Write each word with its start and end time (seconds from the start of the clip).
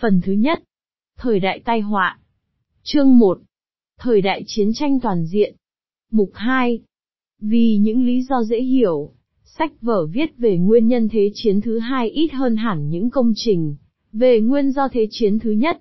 Phần 0.00 0.20
thứ 0.20 0.32
nhất. 0.32 0.62
Thời 1.16 1.40
đại 1.40 1.60
tai 1.64 1.80
họa. 1.80 2.18
Chương 2.82 3.18
1. 3.18 3.38
Thời 3.98 4.20
đại 4.20 4.42
chiến 4.46 4.72
tranh 4.74 5.00
toàn 5.00 5.24
diện. 5.24 5.56
Mục 6.10 6.30
2. 6.34 6.80
Vì 7.40 7.76
những 7.76 8.06
lý 8.06 8.22
do 8.22 8.42
dễ 8.42 8.60
hiểu, 8.60 9.12
sách 9.44 9.72
vở 9.82 10.06
viết 10.06 10.38
về 10.38 10.58
nguyên 10.58 10.88
nhân 10.88 11.08
thế 11.08 11.30
chiến 11.34 11.60
thứ 11.60 11.78
hai 11.78 12.10
ít 12.10 12.32
hơn 12.32 12.56
hẳn 12.56 12.88
những 12.88 13.10
công 13.10 13.32
trình 13.36 13.76
về 14.12 14.40
nguyên 14.40 14.70
do 14.70 14.88
thế 14.88 15.06
chiến 15.10 15.38
thứ 15.38 15.50
nhất. 15.50 15.80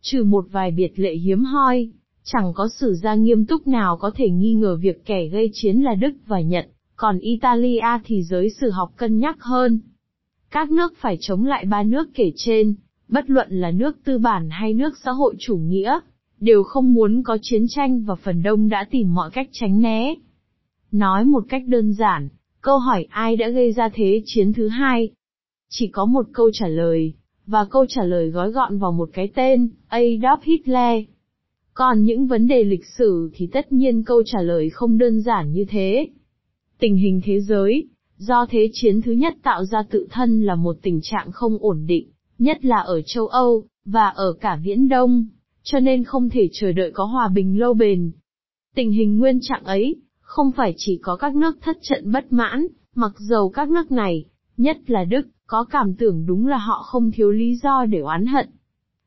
Trừ 0.00 0.24
một 0.24 0.44
vài 0.50 0.70
biệt 0.70 0.92
lệ 0.96 1.14
hiếm 1.14 1.44
hoi, 1.44 1.90
chẳng 2.24 2.52
có 2.54 2.68
sử 2.68 2.94
gia 2.94 3.14
nghiêm 3.14 3.46
túc 3.46 3.66
nào 3.66 3.96
có 3.96 4.10
thể 4.14 4.30
nghi 4.30 4.54
ngờ 4.54 4.76
việc 4.76 5.04
kẻ 5.04 5.26
gây 5.26 5.50
chiến 5.52 5.80
là 5.80 5.94
Đức 5.94 6.12
và 6.26 6.40
Nhật, 6.40 6.68
còn 6.96 7.18
Italia 7.18 7.98
thì 8.04 8.22
giới 8.22 8.50
sử 8.50 8.70
học 8.70 8.92
cân 8.96 9.18
nhắc 9.18 9.36
hơn. 9.40 9.80
Các 10.50 10.70
nước 10.70 10.92
phải 10.96 11.16
chống 11.20 11.44
lại 11.44 11.64
ba 11.64 11.82
nước 11.82 12.08
kể 12.14 12.32
trên, 12.36 12.74
bất 13.12 13.30
luận 13.30 13.48
là 13.50 13.70
nước 13.70 13.96
tư 14.04 14.18
bản 14.18 14.48
hay 14.50 14.74
nước 14.74 14.98
xã 15.04 15.10
hội 15.10 15.34
chủ 15.38 15.56
nghĩa, 15.56 15.98
đều 16.40 16.62
không 16.62 16.94
muốn 16.94 17.22
có 17.22 17.38
chiến 17.42 17.64
tranh 17.68 18.04
và 18.04 18.14
phần 18.14 18.42
đông 18.42 18.68
đã 18.68 18.86
tìm 18.90 19.14
mọi 19.14 19.30
cách 19.30 19.48
tránh 19.52 19.80
né. 19.80 20.14
Nói 20.92 21.24
một 21.24 21.44
cách 21.48 21.62
đơn 21.66 21.92
giản, 21.92 22.28
câu 22.60 22.78
hỏi 22.78 23.06
ai 23.10 23.36
đã 23.36 23.48
gây 23.48 23.72
ra 23.72 23.88
thế 23.94 24.22
chiến 24.24 24.52
thứ 24.52 24.68
hai? 24.68 25.10
Chỉ 25.68 25.86
có 25.86 26.04
một 26.04 26.26
câu 26.32 26.50
trả 26.52 26.66
lời, 26.68 27.14
và 27.46 27.64
câu 27.64 27.86
trả 27.88 28.04
lời 28.04 28.30
gói 28.30 28.50
gọn 28.50 28.78
vào 28.78 28.92
một 28.92 29.10
cái 29.12 29.28
tên, 29.34 29.68
Adolf 29.90 30.38
Hitler. 30.42 31.04
Còn 31.74 32.02
những 32.02 32.26
vấn 32.26 32.46
đề 32.46 32.64
lịch 32.64 32.86
sử 32.98 33.30
thì 33.34 33.46
tất 33.46 33.72
nhiên 33.72 34.04
câu 34.04 34.22
trả 34.26 34.42
lời 34.42 34.70
không 34.70 34.98
đơn 34.98 35.20
giản 35.20 35.52
như 35.52 35.64
thế. 35.68 36.08
Tình 36.78 36.96
hình 36.96 37.20
thế 37.24 37.40
giới, 37.40 37.88
do 38.16 38.46
thế 38.50 38.68
chiến 38.72 39.02
thứ 39.02 39.12
nhất 39.12 39.34
tạo 39.42 39.64
ra 39.64 39.82
tự 39.90 40.06
thân 40.10 40.42
là 40.42 40.54
một 40.54 40.76
tình 40.82 41.00
trạng 41.02 41.32
không 41.32 41.58
ổn 41.60 41.86
định, 41.86 42.11
nhất 42.42 42.64
là 42.64 42.76
ở 42.76 43.02
châu 43.02 43.26
Âu, 43.26 43.64
và 43.84 44.08
ở 44.08 44.32
cả 44.40 44.58
Viễn 44.62 44.88
Đông, 44.88 45.26
cho 45.62 45.80
nên 45.80 46.04
không 46.04 46.30
thể 46.30 46.48
chờ 46.52 46.72
đợi 46.72 46.90
có 46.94 47.04
hòa 47.04 47.28
bình 47.28 47.58
lâu 47.58 47.74
bền. 47.74 48.12
Tình 48.74 48.92
hình 48.92 49.18
nguyên 49.18 49.38
trạng 49.42 49.64
ấy, 49.64 49.96
không 50.20 50.52
phải 50.52 50.74
chỉ 50.76 50.98
có 51.02 51.16
các 51.16 51.36
nước 51.36 51.56
thất 51.60 51.76
trận 51.82 52.12
bất 52.12 52.32
mãn, 52.32 52.66
mặc 52.94 53.12
dầu 53.18 53.48
các 53.48 53.70
nước 53.70 53.92
này, 53.92 54.24
nhất 54.56 54.90
là 54.90 55.04
Đức, 55.04 55.26
có 55.46 55.64
cảm 55.64 55.94
tưởng 55.94 56.26
đúng 56.26 56.46
là 56.46 56.56
họ 56.56 56.82
không 56.82 57.10
thiếu 57.10 57.30
lý 57.30 57.56
do 57.62 57.84
để 57.84 58.00
oán 58.00 58.26
hận. 58.26 58.48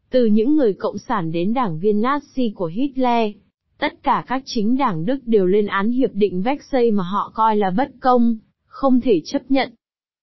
Từ 0.09 0.25
những 0.25 0.55
người 0.55 0.73
cộng 0.73 0.97
sản 0.97 1.31
đến 1.31 1.53
đảng 1.53 1.79
viên 1.79 2.01
Nazi 2.01 2.51
của 2.55 2.65
Hitler, 2.65 3.31
tất 3.79 4.03
cả 4.03 4.23
các 4.27 4.43
chính 4.45 4.77
đảng 4.77 5.05
Đức 5.05 5.17
đều 5.25 5.45
lên 5.45 5.67
án 5.67 5.91
hiệp 5.91 6.09
định 6.13 6.41
Vexay 6.41 6.91
mà 6.91 7.03
họ 7.03 7.31
coi 7.35 7.55
là 7.55 7.69
bất 7.77 7.91
công, 7.99 8.37
không 8.65 9.01
thể 9.01 9.21
chấp 9.25 9.51
nhận. 9.51 9.71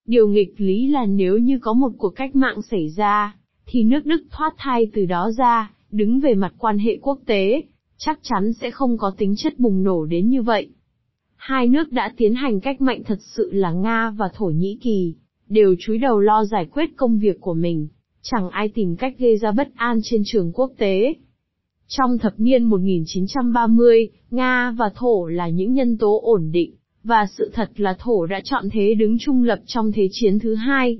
Điều 0.07 0.29
nghịch 0.29 0.55
lý 0.57 0.89
là 0.89 1.07
nếu 1.07 1.39
như 1.39 1.59
có 1.59 1.73
một 1.73 1.93
cuộc 1.99 2.11
cách 2.11 2.37
mạng 2.37 2.63
xảy 2.63 2.89
ra, 2.89 3.37
thì 3.67 3.85
nước 3.85 4.07
Đức 4.07 4.23
thoát 4.31 4.55
thai 4.59 4.87
từ 4.93 5.07
đó 5.07 5.31
ra, 5.39 5.71
đứng 5.91 6.21
về 6.21 6.35
mặt 6.35 6.55
quan 6.59 6.79
hệ 6.79 6.99
quốc 7.03 7.19
tế, 7.27 7.63
chắc 7.97 8.19
chắn 8.23 8.53
sẽ 8.53 8.71
không 8.71 8.99
có 8.99 9.13
tính 9.19 9.35
chất 9.37 9.59
bùng 9.59 9.83
nổ 9.83 10.05
đến 10.05 10.29
như 10.29 10.43
vậy. 10.43 10.69
Hai 11.37 11.69
nước 11.69 11.93
đã 11.93 12.15
tiến 12.17 12.35
hành 12.35 12.61
cách 12.61 12.81
mạnh 12.81 13.03
thật 13.05 13.19
sự 13.21 13.51
là 13.53 13.73
Nga 13.73 14.11
và 14.11 14.29
Thổ 14.35 14.47
Nhĩ 14.47 14.79
Kỳ, 14.83 15.15
đều 15.49 15.75
chúi 15.79 15.99
đầu 15.99 16.21
lo 16.21 16.45
giải 16.45 16.67
quyết 16.73 16.97
công 16.97 17.19
việc 17.19 17.41
của 17.41 17.55
mình, 17.55 17.89
chẳng 18.23 18.51
ai 18.51 18.69
tìm 18.69 18.97
cách 18.97 19.15
gây 19.19 19.37
ra 19.37 19.53
bất 19.53 19.69
an 19.75 20.01
trên 20.03 20.23
trường 20.27 20.53
quốc 20.53 20.73
tế. 20.79 21.15
Trong 21.87 22.19
thập 22.19 22.33
niên 22.37 22.65
1930, 22.65 24.09
Nga 24.31 24.75
và 24.79 24.91
Thổ 24.95 25.27
là 25.27 25.49
những 25.49 25.73
nhân 25.73 25.99
tố 25.99 26.21
ổn 26.23 26.51
định, 26.53 26.75
và 27.05 27.27
sự 27.27 27.51
thật 27.55 27.71
là 27.77 27.95
Thổ 27.99 28.27
đã 28.27 28.41
chọn 28.45 28.65
thế 28.73 28.95
đứng 28.95 29.17
trung 29.21 29.45
lập 29.45 29.59
trong 29.67 29.93
Thế 29.93 30.09
chiến 30.11 30.39
thứ 30.39 30.55
hai. 30.55 30.99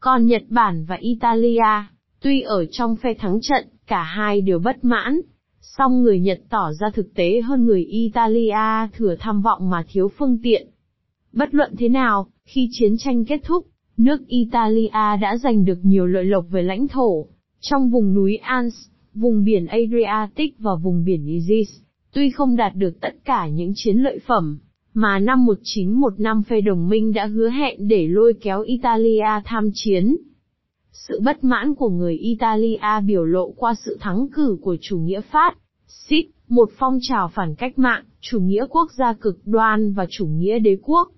Còn 0.00 0.26
Nhật 0.26 0.42
Bản 0.48 0.84
và 0.84 0.96
Italia, 0.96 1.84
tuy 2.20 2.40
ở 2.40 2.66
trong 2.66 2.96
phe 2.96 3.14
thắng 3.14 3.40
trận, 3.40 3.66
cả 3.86 4.02
hai 4.02 4.40
đều 4.40 4.58
bất 4.58 4.84
mãn, 4.84 5.20
song 5.60 6.02
người 6.02 6.20
Nhật 6.20 6.40
tỏ 6.50 6.72
ra 6.72 6.90
thực 6.94 7.14
tế 7.14 7.40
hơn 7.40 7.66
người 7.66 7.84
Italia 7.84 8.88
thừa 8.92 9.14
tham 9.18 9.42
vọng 9.42 9.70
mà 9.70 9.84
thiếu 9.88 10.08
phương 10.18 10.38
tiện. 10.42 10.68
Bất 11.32 11.54
luận 11.54 11.74
thế 11.78 11.88
nào, 11.88 12.26
khi 12.44 12.68
chiến 12.72 12.96
tranh 12.98 13.24
kết 13.24 13.40
thúc, 13.44 13.66
nước 13.96 14.26
Italia 14.26 15.16
đã 15.20 15.36
giành 15.36 15.64
được 15.64 15.78
nhiều 15.82 16.06
lợi 16.06 16.24
lộc 16.24 16.44
về 16.50 16.62
lãnh 16.62 16.88
thổ. 16.88 17.26
Trong 17.60 17.90
vùng 17.90 18.14
núi 18.14 18.36
Alps, 18.36 18.74
vùng 19.14 19.44
biển 19.44 19.66
Adriatic 19.66 20.58
và 20.58 20.74
vùng 20.82 21.04
biển 21.04 21.26
Aegis, 21.26 21.68
tuy 22.12 22.30
không 22.30 22.56
đạt 22.56 22.74
được 22.74 23.00
tất 23.00 23.14
cả 23.24 23.48
những 23.48 23.72
chiến 23.74 23.96
lợi 23.96 24.18
phẩm, 24.26 24.58
mà 24.98 25.18
năm 25.18 25.46
1915 25.46 26.42
phe 26.42 26.60
đồng 26.60 26.88
minh 26.88 27.12
đã 27.12 27.26
hứa 27.26 27.48
hẹn 27.48 27.88
để 27.88 28.08
lôi 28.08 28.34
kéo 28.40 28.62
Italia 28.62 29.26
tham 29.44 29.70
chiến. 29.74 30.16
Sự 30.92 31.20
bất 31.24 31.44
mãn 31.44 31.74
của 31.74 31.88
người 31.88 32.14
Italia 32.14 33.00
biểu 33.06 33.24
lộ 33.24 33.50
qua 33.50 33.74
sự 33.74 33.98
thắng 34.00 34.26
cử 34.34 34.58
của 34.62 34.76
chủ 34.80 34.98
nghĩa 34.98 35.20
Pháp, 35.20 35.54
SIT, 35.86 36.26
một 36.48 36.70
phong 36.78 36.98
trào 37.02 37.28
phản 37.28 37.54
cách 37.54 37.78
mạng, 37.78 38.04
chủ 38.20 38.40
nghĩa 38.40 38.66
quốc 38.70 38.90
gia 38.98 39.12
cực 39.12 39.38
đoan 39.44 39.92
và 39.92 40.06
chủ 40.10 40.26
nghĩa 40.26 40.58
đế 40.58 40.76
quốc. 40.82 41.08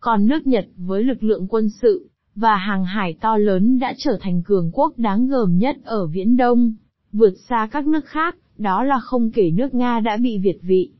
Còn 0.00 0.26
nước 0.26 0.46
Nhật 0.46 0.66
với 0.76 1.02
lực 1.02 1.22
lượng 1.22 1.46
quân 1.48 1.68
sự, 1.82 2.08
và 2.34 2.56
hàng 2.56 2.84
hải 2.84 3.14
to 3.20 3.36
lớn 3.36 3.78
đã 3.78 3.94
trở 3.98 4.18
thành 4.20 4.42
cường 4.42 4.70
quốc 4.72 4.98
đáng 4.98 5.28
gờm 5.28 5.58
nhất 5.58 5.76
ở 5.84 6.06
Viễn 6.06 6.36
Đông, 6.36 6.74
vượt 7.12 7.34
xa 7.48 7.68
các 7.70 7.86
nước 7.86 8.04
khác, 8.04 8.36
đó 8.58 8.84
là 8.84 9.00
không 9.00 9.30
kể 9.30 9.50
nước 9.50 9.74
Nga 9.74 10.00
đã 10.00 10.16
bị 10.16 10.38
Việt 10.38 10.58
vị. 10.62 10.92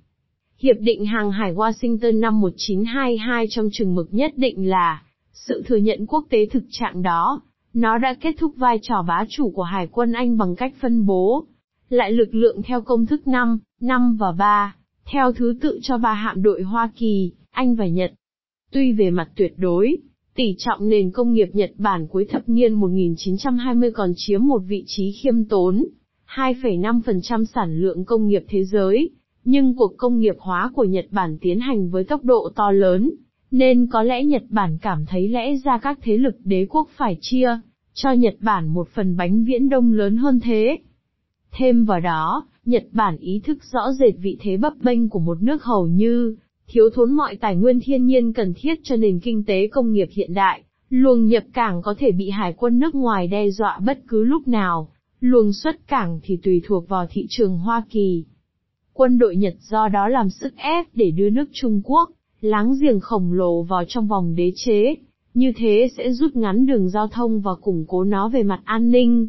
Hiệp 0.62 0.76
định 0.80 1.04
hàng 1.04 1.30
hải 1.30 1.54
Washington 1.54 2.20
năm 2.20 2.40
1922 2.40 3.46
trong 3.50 3.68
chừng 3.72 3.94
mực 3.94 4.14
nhất 4.14 4.32
định 4.36 4.68
là 4.68 5.02
sự 5.32 5.62
thừa 5.66 5.76
nhận 5.76 6.06
quốc 6.06 6.26
tế 6.30 6.46
thực 6.46 6.62
trạng 6.70 7.02
đó, 7.02 7.40
nó 7.74 7.98
đã 7.98 8.14
kết 8.20 8.34
thúc 8.38 8.54
vai 8.56 8.78
trò 8.82 9.02
bá 9.08 9.24
chủ 9.28 9.50
của 9.50 9.62
Hải 9.62 9.86
quân 9.86 10.12
Anh 10.12 10.38
bằng 10.38 10.56
cách 10.56 10.72
phân 10.80 11.06
bố 11.06 11.46
lại 11.88 12.12
lực 12.12 12.34
lượng 12.34 12.62
theo 12.62 12.80
công 12.80 13.06
thức 13.06 13.28
5, 13.28 13.58
5 13.80 14.16
và 14.16 14.32
3, 14.32 14.76
theo 15.12 15.32
thứ 15.32 15.54
tự 15.60 15.78
cho 15.82 15.98
ba 15.98 16.12
hạm 16.14 16.42
đội 16.42 16.62
Hoa 16.62 16.90
Kỳ, 16.96 17.32
Anh 17.50 17.74
và 17.74 17.86
Nhật. 17.86 18.12
Tuy 18.72 18.92
về 18.92 19.10
mặt 19.10 19.28
tuyệt 19.36 19.52
đối, 19.56 19.96
tỷ 20.34 20.54
trọng 20.58 20.88
nền 20.88 21.10
công 21.10 21.32
nghiệp 21.32 21.48
Nhật 21.52 21.70
Bản 21.76 22.06
cuối 22.06 22.26
thập 22.30 22.48
niên 22.48 22.72
1920 22.72 23.90
còn 23.90 24.12
chiếm 24.16 24.46
một 24.46 24.62
vị 24.68 24.84
trí 24.86 25.12
khiêm 25.12 25.44
tốn, 25.44 25.84
2,5% 26.34 27.44
sản 27.44 27.80
lượng 27.80 28.04
công 28.04 28.26
nghiệp 28.26 28.44
thế 28.48 28.64
giới, 28.64 29.10
nhưng 29.44 29.76
cuộc 29.76 29.96
công 29.96 30.18
nghiệp 30.18 30.36
hóa 30.38 30.70
của 30.74 30.84
Nhật 30.84 31.06
Bản 31.10 31.38
tiến 31.40 31.60
hành 31.60 31.90
với 31.90 32.04
tốc 32.04 32.24
độ 32.24 32.50
to 32.56 32.70
lớn, 32.70 33.10
nên 33.50 33.86
có 33.86 34.02
lẽ 34.02 34.24
Nhật 34.24 34.42
Bản 34.48 34.78
cảm 34.82 35.06
thấy 35.06 35.28
lẽ 35.28 35.56
ra 35.56 35.78
các 35.78 35.98
thế 36.02 36.16
lực 36.16 36.34
đế 36.44 36.66
quốc 36.70 36.88
phải 36.96 37.18
chia 37.20 37.58
cho 37.94 38.12
Nhật 38.12 38.36
Bản 38.40 38.68
một 38.68 38.88
phần 38.88 39.16
bánh 39.16 39.44
viễn 39.44 39.68
đông 39.68 39.92
lớn 39.92 40.16
hơn 40.16 40.40
thế. 40.40 40.78
Thêm 41.52 41.84
vào 41.84 42.00
đó, 42.00 42.46
Nhật 42.64 42.84
Bản 42.92 43.16
ý 43.16 43.40
thức 43.44 43.58
rõ 43.72 43.92
rệt 43.92 44.14
vị 44.18 44.36
thế 44.40 44.56
bấp 44.56 44.72
bênh 44.82 45.08
của 45.08 45.18
một 45.18 45.42
nước 45.42 45.64
hầu 45.64 45.86
như 45.86 46.36
thiếu 46.72 46.90
thốn 46.94 47.12
mọi 47.12 47.36
tài 47.36 47.56
nguyên 47.56 47.80
thiên 47.80 48.06
nhiên 48.06 48.32
cần 48.32 48.54
thiết 48.56 48.80
cho 48.82 48.96
nền 48.96 49.20
kinh 49.20 49.44
tế 49.44 49.66
công 49.66 49.92
nghiệp 49.92 50.08
hiện 50.10 50.34
đại, 50.34 50.62
luồng 50.90 51.26
nhập 51.26 51.44
cảng 51.52 51.82
có 51.82 51.94
thể 51.98 52.12
bị 52.12 52.30
hải 52.30 52.52
quân 52.52 52.78
nước 52.78 52.94
ngoài 52.94 53.26
đe 53.26 53.50
dọa 53.50 53.78
bất 53.86 53.98
cứ 54.08 54.24
lúc 54.24 54.48
nào, 54.48 54.88
luồng 55.20 55.52
xuất 55.52 55.88
cảng 55.88 56.20
thì 56.22 56.36
tùy 56.42 56.62
thuộc 56.64 56.88
vào 56.88 57.06
thị 57.10 57.26
trường 57.28 57.58
Hoa 57.58 57.84
Kỳ. 57.90 58.24
Quân 58.92 59.18
đội 59.18 59.36
Nhật 59.36 59.54
do 59.60 59.88
đó 59.88 60.08
làm 60.08 60.30
sức 60.30 60.56
ép 60.56 60.86
để 60.94 61.10
đưa 61.10 61.30
nước 61.30 61.48
Trung 61.52 61.80
Quốc, 61.84 62.10
láng 62.40 62.74
giềng 62.80 63.00
khổng 63.00 63.32
lồ 63.32 63.62
vào 63.62 63.84
trong 63.88 64.08
vòng 64.08 64.34
đế 64.34 64.52
chế, 64.54 64.94
như 65.34 65.52
thế 65.56 65.88
sẽ 65.96 66.12
rút 66.12 66.36
ngắn 66.36 66.66
đường 66.66 66.88
giao 66.88 67.08
thông 67.08 67.40
và 67.40 67.54
củng 67.54 67.84
cố 67.88 68.04
nó 68.04 68.28
về 68.28 68.42
mặt 68.42 68.60
an 68.64 68.90
ninh. 68.90 69.28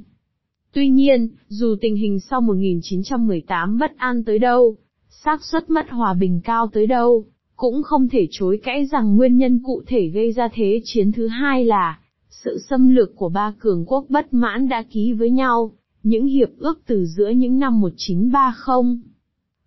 Tuy 0.73 0.89
nhiên, 0.89 1.29
dù 1.47 1.75
tình 1.81 1.95
hình 1.95 2.19
sau 2.19 2.41
1918 2.41 3.77
bất 3.79 3.97
an 3.97 4.23
tới 4.23 4.39
đâu, 4.39 4.75
xác 5.09 5.43
suất 5.43 5.69
mất 5.69 5.89
hòa 5.89 6.13
bình 6.13 6.41
cao 6.43 6.67
tới 6.73 6.87
đâu, 6.87 7.25
cũng 7.55 7.83
không 7.83 8.09
thể 8.09 8.27
chối 8.31 8.59
cãi 8.63 8.85
rằng 8.85 9.15
nguyên 9.15 9.37
nhân 9.37 9.59
cụ 9.63 9.81
thể 9.87 10.07
gây 10.07 10.31
ra 10.31 10.49
thế 10.53 10.81
chiến 10.83 11.11
thứ 11.11 11.27
hai 11.27 11.65
là 11.65 11.99
sự 12.29 12.57
xâm 12.69 12.95
lược 12.95 13.15
của 13.15 13.29
ba 13.29 13.53
cường 13.59 13.85
quốc 13.85 14.05
bất 14.09 14.33
mãn 14.33 14.69
đã 14.69 14.83
ký 14.91 15.13
với 15.13 15.29
nhau, 15.29 15.71
những 16.03 16.25
hiệp 16.25 16.49
ước 16.57 16.81
từ 16.87 17.05
giữa 17.05 17.29
những 17.29 17.59
năm 17.59 17.81
1930. 17.81 19.10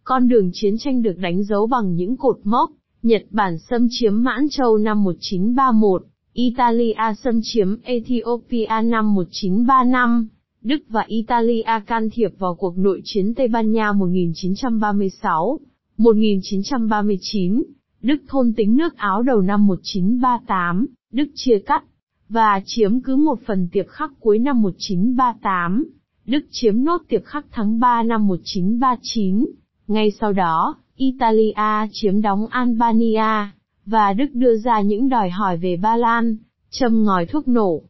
Con 0.05 0.29
đường 0.29 0.51
chiến 0.53 0.79
tranh 0.79 1.03
được 1.03 1.19
đánh 1.19 1.45
dấu 1.45 1.67
bằng 1.67 1.95
những 1.95 2.17
cột 2.17 2.41
mốc, 2.45 2.71
Nhật 3.03 3.23
Bản 3.31 3.59
xâm 3.59 3.87
chiếm 3.91 4.23
Mãn 4.23 4.49
Châu 4.51 4.77
năm 4.77 5.05
1931, 5.05 6.07
Italia 6.33 7.15
xâm 7.23 7.41
chiếm 7.43 7.77
Ethiopia 7.83 8.83
năm 8.85 9.15
1935, 9.15 10.29
Đức 10.63 10.83
và 10.89 11.05
Italia 11.07 11.81
can 11.87 12.09
thiệp 12.13 12.29
vào 12.39 12.55
cuộc 12.55 12.79
nội 12.79 13.01
chiến 13.05 13.35
Tây 13.35 13.49
Ban 13.49 13.73
Nha 13.73 13.93
1936, 13.93 15.61
1939, 15.97 17.63
Đức 18.03 18.17
thôn 18.29 18.53
tính 18.57 18.77
nước 18.77 18.97
Áo 18.97 19.23
đầu 19.23 19.41
năm 19.41 19.67
1938, 19.67 20.87
Đức 21.13 21.29
chia 21.35 21.59
cắt, 21.67 21.85
và 22.29 22.61
chiếm 22.65 23.01
cứ 23.01 23.17
một 23.17 23.39
phần 23.47 23.69
tiệp 23.73 23.87
khắc 23.89 24.11
cuối 24.21 24.39
năm 24.39 24.63
1938, 24.63 25.85
Đức 26.27 26.45
chiếm 26.51 26.85
nốt 26.85 27.03
tiệp 27.09 27.25
khắc 27.25 27.47
tháng 27.51 27.81
3 27.81 28.03
năm 28.03 28.27
1939, 28.27 29.45
ngay 29.87 30.11
sau 30.21 30.33
đó, 30.33 30.77
Italia 30.97 31.89
chiếm 31.93 32.23
đóng 32.23 32.47
Albania, 32.47 33.49
và 33.87 34.13
Đức 34.13 34.27
đưa 34.33 34.57
ra 34.57 34.81
những 34.81 35.09
đòi 35.09 35.31
hỏi 35.31 35.57
về 35.57 35.77
Ba 35.77 35.97
Lan, 35.97 36.37
châm 36.71 37.05
ngòi 37.05 37.27
thuốc 37.27 37.49
nổ. 37.49 37.83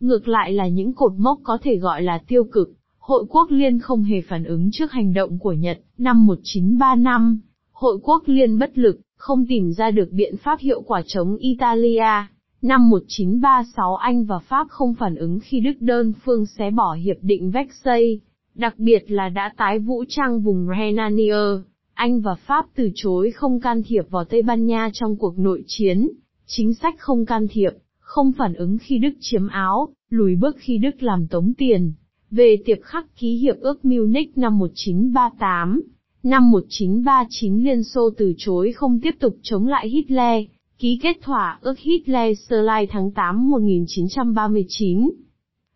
Ngược 0.00 0.28
lại 0.28 0.52
là 0.52 0.68
những 0.68 0.92
cột 0.92 1.12
mốc 1.16 1.38
có 1.42 1.58
thể 1.62 1.76
gọi 1.76 2.02
là 2.02 2.18
tiêu 2.28 2.44
cực, 2.44 2.68
Hội 2.98 3.24
quốc 3.28 3.50
liên 3.50 3.78
không 3.78 4.02
hề 4.02 4.20
phản 4.20 4.44
ứng 4.44 4.70
trước 4.72 4.92
hành 4.92 5.12
động 5.12 5.38
của 5.38 5.52
Nhật, 5.52 5.80
năm 5.98 6.26
1935, 6.26 7.40
Hội 7.72 7.98
quốc 8.02 8.22
liên 8.26 8.58
bất 8.58 8.78
lực, 8.78 9.00
không 9.16 9.46
tìm 9.48 9.72
ra 9.72 9.90
được 9.90 10.08
biện 10.10 10.36
pháp 10.36 10.58
hiệu 10.60 10.82
quả 10.82 11.02
chống 11.06 11.36
Italia. 11.36 12.26
Năm 12.62 12.90
1936 12.90 13.96
Anh 13.96 14.24
và 14.24 14.38
Pháp 14.38 14.66
không 14.70 14.94
phản 14.94 15.14
ứng 15.14 15.38
khi 15.42 15.60
Đức 15.60 15.72
đơn 15.80 16.12
phương 16.24 16.46
xé 16.46 16.70
bỏ 16.70 16.94
hiệp 16.94 17.16
định 17.22 17.50
Vexay, 17.50 18.20
đặc 18.54 18.74
biệt 18.78 19.10
là 19.10 19.28
đã 19.28 19.52
tái 19.56 19.78
vũ 19.78 20.04
trang 20.08 20.40
vùng 20.40 20.66
Renania, 20.78 21.62
Anh 21.94 22.20
và 22.20 22.34
Pháp 22.34 22.66
từ 22.74 22.90
chối 22.94 23.30
không 23.30 23.60
can 23.60 23.82
thiệp 23.82 24.02
vào 24.10 24.24
Tây 24.24 24.42
Ban 24.42 24.66
Nha 24.66 24.90
trong 24.92 25.16
cuộc 25.16 25.38
nội 25.38 25.64
chiến, 25.66 26.08
chính 26.46 26.74
sách 26.74 26.94
không 26.98 27.26
can 27.26 27.46
thiệp, 27.50 27.70
không 27.98 28.32
phản 28.32 28.54
ứng 28.54 28.78
khi 28.78 28.98
Đức 28.98 29.12
chiếm 29.20 29.48
Áo, 29.48 29.88
lùi 30.10 30.36
bước 30.36 30.56
khi 30.58 30.78
Đức 30.78 31.02
làm 31.02 31.26
tống 31.26 31.52
tiền. 31.58 31.92
Về 32.30 32.56
tiệp 32.64 32.78
khắc 32.82 33.16
ký 33.16 33.36
hiệp 33.36 33.56
ước 33.60 33.84
Munich 33.84 34.38
năm 34.38 34.58
1938, 34.58 35.82
năm 36.22 36.50
1939 36.50 37.64
Liên 37.64 37.82
Xô 37.82 38.10
từ 38.16 38.34
chối 38.36 38.72
không 38.72 39.00
tiếp 39.00 39.14
tục 39.20 39.36
chống 39.42 39.66
lại 39.66 39.88
Hitler, 39.88 40.44
ký 40.78 40.98
kết 41.02 41.16
thỏa 41.22 41.58
ước 41.60 41.78
Hitler-Serlai 41.82 42.86
tháng 42.90 43.10
8 43.10 43.50
1939. 43.50 45.10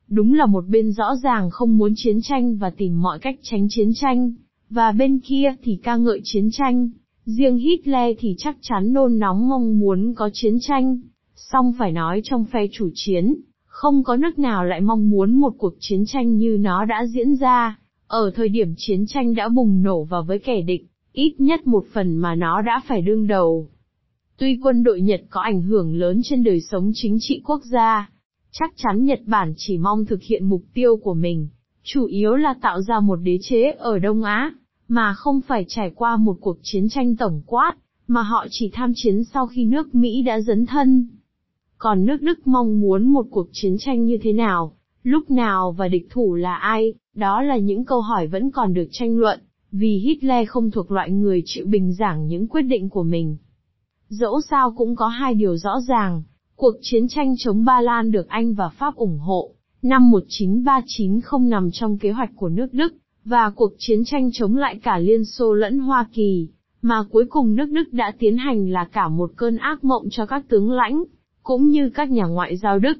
Đúng 0.09 0.35
là 0.35 0.47
một 0.47 0.65
bên 0.69 0.93
rõ 0.93 1.17
ràng 1.23 1.51
không 1.51 1.79
muốn 1.79 1.93
chiến 1.97 2.21
tranh 2.23 2.57
và 2.57 2.71
tìm 2.71 3.03
mọi 3.03 3.19
cách 3.19 3.39
tránh 3.43 3.67
chiến 3.71 3.91
tranh, 3.95 4.33
và 4.71 4.93
bên 4.93 5.19
kia 5.19 5.55
thì 5.63 5.79
ca 5.83 5.97
ngợi 5.97 6.21
chiến 6.25 6.49
tranh. 6.53 6.91
Riêng 7.25 7.57
Hitler 7.57 8.17
thì 8.19 8.35
chắc 8.39 8.57
chắn 8.61 8.93
nôn 8.93 9.19
nóng 9.19 9.49
mong 9.49 9.79
muốn 9.79 10.15
có 10.15 10.31
chiến 10.33 10.59
tranh, 10.61 11.01
song 11.35 11.73
phải 11.79 11.93
nói 11.93 12.21
trong 12.25 12.45
phe 12.45 12.67
chủ 12.73 12.91
chiến, 12.95 13.35
không 13.65 14.05
có 14.05 14.17
nước 14.17 14.39
nào 14.39 14.65
lại 14.65 14.81
mong 14.81 15.11
muốn 15.11 15.41
một 15.41 15.55
cuộc 15.59 15.75
chiến 15.79 16.05
tranh 16.07 16.37
như 16.37 16.59
nó 16.61 16.85
đã 16.85 17.07
diễn 17.07 17.35
ra, 17.35 17.79
ở 18.07 18.31
thời 18.35 18.49
điểm 18.49 18.75
chiến 18.77 19.07
tranh 19.07 19.35
đã 19.35 19.49
bùng 19.49 19.83
nổ 19.83 20.05
và 20.05 20.21
với 20.21 20.39
kẻ 20.39 20.61
địch, 20.61 20.87
ít 21.13 21.35
nhất 21.39 21.67
một 21.67 21.85
phần 21.93 22.17
mà 22.17 22.35
nó 22.35 22.63
đã 22.63 22.81
phải 22.89 23.03
đương 23.03 23.27
đầu. 23.27 23.69
Tuy 24.39 24.59
quân 24.63 24.83
đội 24.83 25.01
Nhật 25.01 25.23
có 25.31 25.41
ảnh 25.41 25.63
hưởng 25.63 25.95
lớn 25.95 26.21
trên 26.25 26.45
đời 26.45 26.61
sống 26.61 26.91
chính 26.95 27.19
trị 27.21 27.41
quốc 27.45 27.61
gia, 27.65 28.11
chắc 28.59 28.73
chắn 28.77 29.05
Nhật 29.05 29.21
Bản 29.27 29.55
chỉ 29.57 29.79
mong 29.79 30.05
thực 30.05 30.23
hiện 30.23 30.49
mục 30.49 30.63
tiêu 30.75 30.97
của 30.97 31.15
mình, 31.15 31.49
chủ 31.83 32.05
yếu 32.05 32.35
là 32.35 32.55
tạo 32.63 32.83
ra 32.83 33.01
một 33.01 33.17
đế 33.17 33.39
chế 33.43 33.71
ở 33.71 33.99
Đông 33.99 34.23
Á, 34.23 34.53
mà 34.89 35.15
không 35.15 35.41
phải 35.41 35.65
trải 35.69 35.91
qua 35.95 36.17
một 36.17 36.37
cuộc 36.41 36.59
chiến 36.63 36.89
tranh 36.89 37.17
tổng 37.17 37.43
quát, 37.47 37.73
mà 38.07 38.23
họ 38.23 38.47
chỉ 38.51 38.71
tham 38.73 38.93
chiến 38.95 39.25
sau 39.25 39.47
khi 39.47 39.65
nước 39.65 39.95
Mỹ 39.95 40.23
đã 40.23 40.41
dấn 40.41 40.67
thân. 40.67 41.09
Còn 41.79 42.05
nước 42.05 42.23
Đức 42.23 42.47
mong 42.47 42.81
muốn 42.81 43.09
một 43.09 43.27
cuộc 43.31 43.49
chiến 43.53 43.77
tranh 43.79 44.05
như 44.05 44.19
thế 44.23 44.33
nào, 44.33 44.73
lúc 45.03 45.31
nào 45.31 45.73
và 45.73 45.89
địch 45.89 46.07
thủ 46.11 46.35
là 46.35 46.57
ai, 46.57 46.95
đó 47.15 47.43
là 47.43 47.57
những 47.57 47.85
câu 47.85 48.01
hỏi 48.01 48.27
vẫn 48.27 48.51
còn 48.51 48.75
được 48.75 48.89
tranh 48.91 49.19
luận, 49.19 49.41
vì 49.73 49.99
Hitler 49.99 50.49
không 50.49 50.71
thuộc 50.71 50.91
loại 50.91 51.11
người 51.11 51.43
chịu 51.45 51.67
bình 51.67 51.93
giảng 51.93 52.27
những 52.27 52.49
quyết 52.49 52.63
định 52.63 52.89
của 52.89 53.03
mình. 53.03 53.37
Dẫu 54.09 54.41
sao 54.51 54.75
cũng 54.77 54.97
có 54.97 55.09
hai 55.09 55.35
điều 55.35 55.57
rõ 55.57 55.81
ràng, 55.89 56.23
cuộc 56.57 56.75
chiến 56.81 57.09
tranh 57.09 57.35
chống 57.39 57.65
Ba 57.65 57.81
Lan 57.81 58.11
được 58.11 58.29
Anh 58.29 58.55
và 58.55 58.69
Pháp 58.69 58.97
ủng 58.97 59.19
hộ, 59.19 59.51
năm 59.83 60.11
1939 60.11 61.21
không 61.21 61.49
nằm 61.49 61.71
trong 61.73 61.99
kế 61.99 62.11
hoạch 62.11 62.31
của 62.37 62.49
nước 62.49 62.67
Đức, 62.73 62.95
và 63.25 63.51
cuộc 63.51 63.73
chiến 63.79 64.05
tranh 64.05 64.31
chống 64.33 64.57
lại 64.57 64.81
cả 64.83 64.99
Liên 64.99 65.25
Xô 65.25 65.53
lẫn 65.53 65.79
Hoa 65.79 66.07
Kỳ, 66.13 66.49
mà 66.83 67.05
cuối 67.11 67.27
cùng 67.29 67.57
nước 67.57 67.67
Đức 67.67 67.93
đã 67.93 68.13
tiến 68.19 68.37
hành 68.37 68.71
là 68.71 68.89
cả 68.93 69.09
một 69.09 69.31
cơn 69.37 69.57
ác 69.57 69.85
mộng 69.85 70.09
cho 70.11 70.27
các 70.27 70.49
tướng 70.49 70.71
lãnh, 70.71 71.05
cũng 71.43 71.69
như 71.69 71.91
các 71.95 72.11
nhà 72.11 72.25
ngoại 72.25 72.57
giao 72.57 72.79
Đức. 72.79 72.95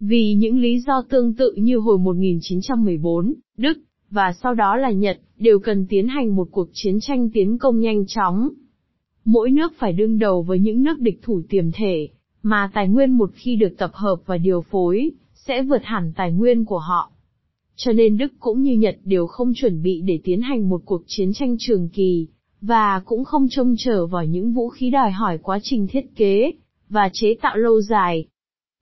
Vì 0.00 0.34
những 0.34 0.58
lý 0.58 0.80
do 0.80 1.02
tương 1.02 1.34
tự 1.34 1.54
như 1.56 1.78
hồi 1.78 1.98
1914, 1.98 3.34
Đức, 3.56 3.78
và 4.10 4.32
sau 4.42 4.54
đó 4.54 4.76
là 4.76 4.90
Nhật, 4.90 5.20
đều 5.38 5.58
cần 5.58 5.86
tiến 5.88 6.08
hành 6.08 6.36
một 6.36 6.48
cuộc 6.50 6.68
chiến 6.72 6.98
tranh 7.00 7.30
tiến 7.30 7.58
công 7.58 7.80
nhanh 7.80 8.06
chóng. 8.06 8.48
Mỗi 9.24 9.50
nước 9.50 9.72
phải 9.78 9.92
đương 9.92 10.18
đầu 10.18 10.42
với 10.42 10.58
những 10.58 10.82
nước 10.82 10.98
địch 10.98 11.18
thủ 11.22 11.42
tiềm 11.48 11.72
thể, 11.72 12.08
mà 12.42 12.70
tài 12.74 12.88
nguyên 12.88 13.10
một 13.10 13.30
khi 13.34 13.56
được 13.56 13.74
tập 13.78 13.90
hợp 13.94 14.16
và 14.26 14.38
điều 14.38 14.60
phối, 14.60 15.10
sẽ 15.34 15.62
vượt 15.62 15.84
hẳn 15.84 16.12
tài 16.16 16.32
nguyên 16.32 16.64
của 16.64 16.78
họ. 16.78 17.10
Cho 17.76 17.92
nên 17.92 18.18
Đức 18.18 18.32
cũng 18.38 18.62
như 18.62 18.74
Nhật 18.74 18.96
đều 19.04 19.26
không 19.26 19.52
chuẩn 19.54 19.82
bị 19.82 20.00
để 20.00 20.20
tiến 20.24 20.40
hành 20.40 20.68
một 20.68 20.82
cuộc 20.84 21.02
chiến 21.06 21.32
tranh 21.32 21.56
trường 21.58 21.88
kỳ, 21.88 22.28
và 22.60 23.02
cũng 23.04 23.24
không 23.24 23.48
trông 23.50 23.74
chờ 23.78 24.06
vào 24.06 24.24
những 24.24 24.52
vũ 24.52 24.68
khí 24.68 24.90
đòi 24.90 25.10
hỏi 25.10 25.38
quá 25.38 25.58
trình 25.62 25.86
thiết 25.86 26.16
kế, 26.16 26.52
và 26.88 27.10
chế 27.12 27.34
tạo 27.42 27.56
lâu 27.56 27.80
dài. 27.80 28.26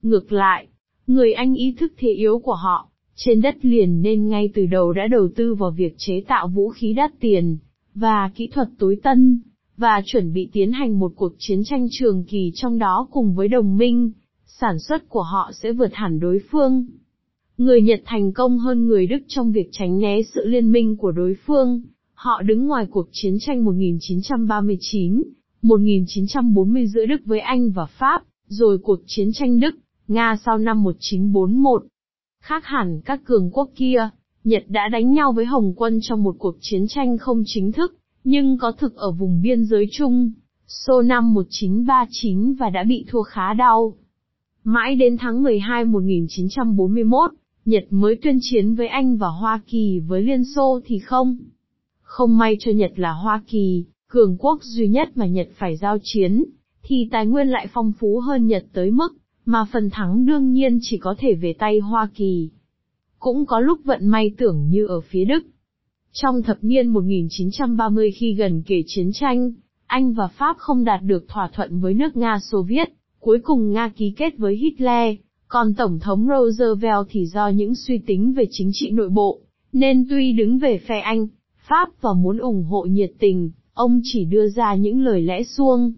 Ngược 0.01 0.31
lại, 0.31 0.67
người 1.07 1.33
Anh 1.33 1.53
ý 1.53 1.75
thức 1.79 1.93
thế 1.97 2.09
yếu 2.11 2.39
của 2.39 2.55
họ, 2.55 2.89
trên 3.15 3.41
đất 3.41 3.65
liền 3.65 4.01
nên 4.01 4.27
ngay 4.27 4.49
từ 4.53 4.65
đầu 4.65 4.93
đã 4.93 5.07
đầu 5.07 5.29
tư 5.35 5.55
vào 5.55 5.71
việc 5.71 5.93
chế 5.97 6.21
tạo 6.27 6.47
vũ 6.47 6.69
khí 6.69 6.93
đắt 6.93 7.11
tiền, 7.19 7.57
và 7.95 8.31
kỹ 8.35 8.47
thuật 8.47 8.67
tối 8.79 8.99
tân, 9.03 9.41
và 9.77 10.01
chuẩn 10.05 10.33
bị 10.33 10.49
tiến 10.53 10.71
hành 10.71 10.99
một 10.99 11.11
cuộc 11.15 11.33
chiến 11.37 11.61
tranh 11.65 11.87
trường 11.91 12.23
kỳ 12.23 12.51
trong 12.55 12.77
đó 12.77 13.07
cùng 13.11 13.35
với 13.35 13.47
đồng 13.47 13.77
minh, 13.77 14.11
sản 14.45 14.79
xuất 14.79 15.09
của 15.09 15.21
họ 15.21 15.51
sẽ 15.53 15.71
vượt 15.71 15.93
hẳn 15.93 16.19
đối 16.19 16.39
phương. 16.51 16.85
Người 17.57 17.81
Nhật 17.81 18.01
thành 18.05 18.33
công 18.33 18.57
hơn 18.57 18.87
người 18.87 19.07
Đức 19.07 19.19
trong 19.27 19.51
việc 19.51 19.69
tránh 19.71 19.99
né 19.99 20.21
sự 20.33 20.45
liên 20.45 20.71
minh 20.71 20.97
của 20.97 21.11
đối 21.11 21.35
phương, 21.45 21.81
họ 22.13 22.41
đứng 22.41 22.67
ngoài 22.67 22.87
cuộc 22.91 23.07
chiến 23.11 23.37
tranh 23.39 23.65
1939, 23.65 25.23
1940 25.61 26.87
giữa 26.87 27.05
Đức 27.05 27.21
với 27.25 27.39
Anh 27.39 27.71
và 27.71 27.85
Pháp, 27.85 28.23
rồi 28.47 28.77
cuộc 28.77 28.99
chiến 29.05 29.31
tranh 29.33 29.59
Đức, 29.59 29.75
Nga 30.07 30.37
sau 30.45 30.57
năm 30.57 30.83
1941. 30.83 31.83
Khác 32.43 32.65
hẳn 32.65 33.01
các 33.05 33.21
cường 33.25 33.51
quốc 33.51 33.69
kia, 33.75 34.09
Nhật 34.43 34.63
đã 34.67 34.89
đánh 34.91 35.11
nhau 35.11 35.31
với 35.31 35.45
Hồng 35.45 35.73
quân 35.75 35.99
trong 36.01 36.23
một 36.23 36.35
cuộc 36.39 36.55
chiến 36.61 36.85
tranh 36.87 37.17
không 37.17 37.43
chính 37.45 37.71
thức, 37.71 37.95
nhưng 38.29 38.57
có 38.57 38.71
thực 38.71 38.95
ở 38.95 39.11
vùng 39.11 39.41
biên 39.41 39.65
giới 39.65 39.87
chung, 39.91 40.31
số 40.67 41.01
năm 41.01 41.33
1939 41.33 42.53
và 42.53 42.69
đã 42.69 42.83
bị 42.83 43.05
thua 43.07 43.21
khá 43.21 43.53
đau. 43.53 43.93
Mãi 44.63 44.95
đến 44.95 45.17
tháng 45.17 45.43
12 45.43 45.85
1941, 45.85 47.31
Nhật 47.65 47.83
mới 47.89 48.15
tuyên 48.15 48.37
chiến 48.41 48.75
với 48.75 48.87
Anh 48.87 49.17
và 49.17 49.27
Hoa 49.27 49.61
Kỳ 49.67 49.99
với 49.99 50.21
Liên 50.21 50.43
Xô 50.55 50.79
thì 50.85 50.99
không. 50.99 51.37
Không 52.01 52.37
may 52.37 52.55
cho 52.59 52.71
Nhật 52.71 52.91
là 52.95 53.11
Hoa 53.11 53.43
Kỳ, 53.47 53.85
cường 54.07 54.37
quốc 54.39 54.63
duy 54.63 54.87
nhất 54.87 55.17
mà 55.17 55.25
Nhật 55.25 55.47
phải 55.57 55.75
giao 55.75 55.97
chiến, 56.03 56.45
thì 56.83 57.07
tài 57.11 57.25
nguyên 57.25 57.47
lại 57.47 57.67
phong 57.73 57.91
phú 57.99 58.19
hơn 58.19 58.47
Nhật 58.47 58.65
tới 58.73 58.91
mức, 58.91 59.17
mà 59.45 59.65
phần 59.71 59.89
thắng 59.89 60.25
đương 60.25 60.51
nhiên 60.53 60.79
chỉ 60.81 60.97
có 60.97 61.15
thể 61.17 61.33
về 61.33 61.53
tay 61.59 61.79
Hoa 61.79 62.09
Kỳ. 62.15 62.49
Cũng 63.19 63.45
có 63.45 63.59
lúc 63.59 63.79
vận 63.83 64.07
may 64.07 64.31
tưởng 64.37 64.69
như 64.69 64.85
ở 64.85 65.01
phía 65.01 65.25
Đức. 65.25 65.43
Trong 66.21 66.43
thập 66.43 66.57
niên 66.61 66.87
1930 66.87 68.11
khi 68.11 68.33
gần 68.33 68.63
kể 68.65 68.83
chiến 68.87 69.11
tranh, 69.13 69.51
Anh 69.85 70.13
và 70.13 70.27
Pháp 70.27 70.57
không 70.57 70.83
đạt 70.83 71.03
được 71.03 71.27
thỏa 71.27 71.49
thuận 71.53 71.79
với 71.79 71.93
nước 71.93 72.17
Nga 72.17 72.39
Xô 72.39 72.61
Viết, 72.61 72.87
cuối 73.19 73.39
cùng 73.43 73.71
Nga 73.71 73.89
ký 73.89 74.13
kết 74.17 74.37
với 74.37 74.55
Hitler, 74.55 75.15
còn 75.47 75.73
Tổng 75.73 75.99
thống 75.99 76.27
Roosevelt 76.27 77.07
thì 77.09 77.25
do 77.25 77.47
những 77.47 77.75
suy 77.75 77.97
tính 77.97 78.33
về 78.33 78.43
chính 78.51 78.69
trị 78.73 78.91
nội 78.91 79.09
bộ, 79.09 79.39
nên 79.73 80.05
tuy 80.09 80.33
đứng 80.33 80.57
về 80.57 80.77
phe 80.77 80.99
Anh, 80.99 81.27
Pháp 81.67 81.89
và 82.01 82.13
muốn 82.13 82.37
ủng 82.37 82.63
hộ 82.63 82.81
nhiệt 82.81 83.11
tình, 83.19 83.51
ông 83.73 84.01
chỉ 84.03 84.25
đưa 84.25 84.47
ra 84.49 84.75
những 84.75 85.01
lời 85.01 85.21
lẽ 85.21 85.43
xuông. 85.43 85.93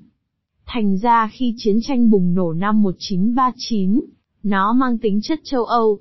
Thành 0.66 0.98
ra 0.98 1.30
khi 1.34 1.54
chiến 1.58 1.80
tranh 1.82 2.10
bùng 2.10 2.34
nổ 2.34 2.54
năm 2.54 2.82
1939, 2.82 4.02
nó 4.44 4.74
mang 4.74 4.98
tính 4.98 5.20
chất 5.24 5.40
châu 5.44 5.64
Âu. 5.64 6.00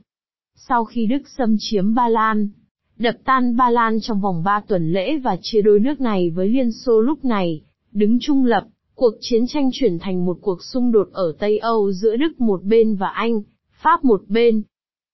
Sau 0.55 0.85
khi 0.85 1.07
Đức 1.07 1.23
xâm 1.37 1.57
chiếm 1.59 1.95
Ba 1.95 2.09
Lan, 2.09 2.49
đập 2.99 3.15
tan 3.25 3.57
Ba 3.57 3.71
Lan 3.71 4.01
trong 4.01 4.21
vòng 4.21 4.43
3 4.45 4.61
tuần 4.69 4.93
lễ 4.93 5.19
và 5.19 5.37
chia 5.43 5.63
đôi 5.63 5.81
nước 5.81 6.01
này 6.01 6.31
với 6.31 6.49
Liên 6.49 6.73
Xô 6.73 7.01
lúc 7.01 7.25
này, 7.25 7.61
đứng 7.93 8.19
trung 8.21 8.45
lập, 8.45 8.65
cuộc 8.95 9.15
chiến 9.21 9.47
tranh 9.47 9.71
chuyển 9.73 9.99
thành 9.99 10.27
một 10.27 10.39
cuộc 10.41 10.63
xung 10.63 10.93
đột 10.93 11.09
ở 11.13 11.35
Tây 11.39 11.59
Âu 11.59 11.93
giữa 11.93 12.17
Đức 12.17 12.41
một 12.41 12.65
bên 12.65 12.95
và 12.95 13.09
Anh, 13.09 13.43
Pháp 13.83 14.05
một 14.05 14.23
bên. 14.29 14.63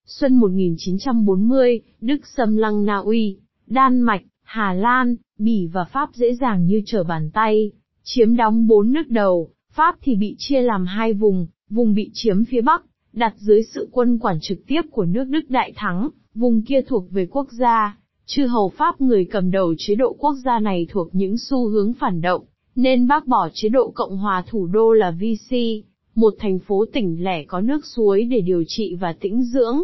Xuân 0.07 0.35
1940, 0.35 1.81
Đức 2.01 2.27
xâm 2.37 2.57
lăng 2.57 2.85
Na 2.85 2.97
Uy, 2.97 3.37
Đan 3.67 4.01
Mạch, 4.01 4.23
Hà 4.43 4.73
Lan, 4.73 5.17
Bỉ 5.39 5.67
và 5.73 5.85
Pháp 5.85 6.15
dễ 6.15 6.35
dàng 6.35 6.67
như 6.67 6.83
trở 6.87 7.05
bàn 7.05 7.31
tay, 7.35 7.73
chiếm 8.03 8.37
đóng 8.37 8.67
bốn 8.67 8.93
nước 8.93 9.09
đầu, 9.09 9.51
Pháp 9.73 9.97
thì 10.03 10.17
bị 10.17 10.35
chia 10.39 10.61
làm 10.63 10.87
hai 10.87 11.13
vùng, 11.13 11.47
vùng 11.71 11.95
bị 11.95 12.11
chiếm 12.13 12.45
phía 12.45 12.61
Bắc, 12.61 12.85
đặt 13.13 13.35
dưới 13.37 13.63
sự 13.63 13.89
quân 13.93 14.19
quản 14.19 14.39
trực 14.41 14.59
tiếp 14.67 14.83
của 14.91 15.05
nước 15.05 15.25
Đức 15.25 15.51
đại 15.51 15.73
thắng, 15.77 16.11
vùng 16.35 16.63
kia 16.63 16.81
thuộc 16.87 17.11
về 17.11 17.27
quốc 17.27 17.49
gia, 17.53 17.99
chư 18.27 18.47
hầu 18.47 18.69
Pháp 18.69 19.01
người 19.01 19.25
cầm 19.25 19.51
đầu 19.51 19.75
chế 19.79 19.95
độ 19.95 20.17
quốc 20.19 20.35
gia 20.45 20.59
này 20.59 20.87
thuộc 20.91 21.09
những 21.13 21.39
xu 21.39 21.69
hướng 21.69 21.93
phản 21.93 22.21
động, 22.21 22.45
nên 22.75 23.09
bác 23.09 23.27
bỏ 23.27 23.49
chế 23.55 23.69
độ 23.69 23.93
Cộng 23.95 24.17
hòa 24.17 24.45
thủ 24.51 24.67
đô 24.67 24.93
là 24.93 25.11
Vichy, 25.11 25.85
một 26.15 26.35
thành 26.39 26.59
phố 26.59 26.85
tỉnh 26.93 27.25
lẻ 27.25 27.45
có 27.45 27.61
nước 27.61 27.87
suối 27.87 28.25
để 28.25 28.41
điều 28.41 28.65
trị 28.67 28.95
và 29.01 29.13
tĩnh 29.13 29.43
dưỡng. 29.43 29.83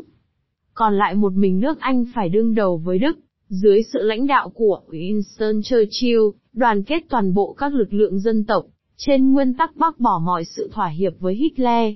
Còn 0.74 0.94
lại 0.94 1.14
một 1.14 1.32
mình 1.32 1.60
nước 1.60 1.80
Anh 1.80 2.04
phải 2.14 2.28
đương 2.28 2.54
đầu 2.54 2.76
với 2.76 2.98
Đức, 2.98 3.18
dưới 3.48 3.82
sự 3.82 3.98
lãnh 4.02 4.26
đạo 4.26 4.48
của 4.48 4.80
Winston 4.88 5.62
Churchill, 5.62 6.20
đoàn 6.52 6.82
kết 6.82 7.02
toàn 7.08 7.34
bộ 7.34 7.54
các 7.58 7.74
lực 7.74 7.92
lượng 7.92 8.18
dân 8.18 8.44
tộc, 8.44 8.66
trên 8.96 9.32
nguyên 9.32 9.54
tắc 9.54 9.76
bác 9.76 10.00
bỏ 10.00 10.22
mọi 10.24 10.44
sự 10.44 10.70
thỏa 10.72 10.88
hiệp 10.88 11.12
với 11.18 11.34
Hitler. 11.34 11.94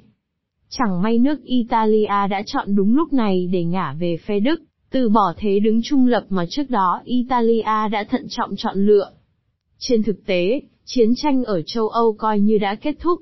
Chẳng 0.68 1.02
may 1.02 1.18
nước 1.18 1.44
Italia 1.44 2.28
đã 2.30 2.42
chọn 2.46 2.74
đúng 2.74 2.94
lúc 2.94 3.12
này 3.12 3.48
để 3.52 3.64
ngả 3.64 3.96
về 3.98 4.16
phe 4.16 4.40
Đức, 4.40 4.62
từ 4.90 5.08
bỏ 5.08 5.34
thế 5.36 5.60
đứng 5.60 5.80
trung 5.82 6.06
lập 6.06 6.26
mà 6.28 6.46
trước 6.50 6.70
đó 6.70 7.00
Italia 7.04 7.88
đã 7.92 8.04
thận 8.10 8.26
trọng 8.28 8.56
chọn 8.56 8.86
lựa. 8.86 9.10
Trên 9.78 10.02
thực 10.02 10.26
tế, 10.26 10.60
chiến 10.84 11.14
tranh 11.16 11.44
ở 11.44 11.62
châu 11.62 11.88
Âu 11.88 12.12
coi 12.12 12.40
như 12.40 12.58
đã 12.58 12.74
kết 12.74 12.96
thúc. 13.00 13.20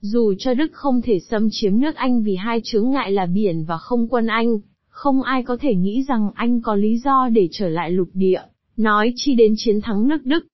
Dù 0.00 0.34
cho 0.38 0.54
Đức 0.54 0.72
không 0.72 1.02
thể 1.02 1.18
xâm 1.20 1.48
chiếm 1.50 1.80
nước 1.80 1.96
Anh 1.96 2.22
vì 2.22 2.36
hai 2.36 2.60
chướng 2.64 2.90
ngại 2.90 3.12
là 3.12 3.26
biển 3.26 3.64
và 3.64 3.78
không 3.78 4.08
quân 4.08 4.26
Anh, 4.26 4.58
không 4.88 5.22
ai 5.22 5.42
có 5.42 5.56
thể 5.60 5.74
nghĩ 5.74 6.04
rằng 6.08 6.30
Anh 6.34 6.62
có 6.62 6.74
lý 6.74 6.98
do 6.98 7.28
để 7.28 7.48
trở 7.52 7.68
lại 7.68 7.90
lục 7.90 8.08
địa, 8.12 8.42
nói 8.76 9.12
chi 9.16 9.34
đến 9.34 9.54
chiến 9.56 9.80
thắng 9.80 10.08
nước 10.08 10.24
Đức. 10.24 10.46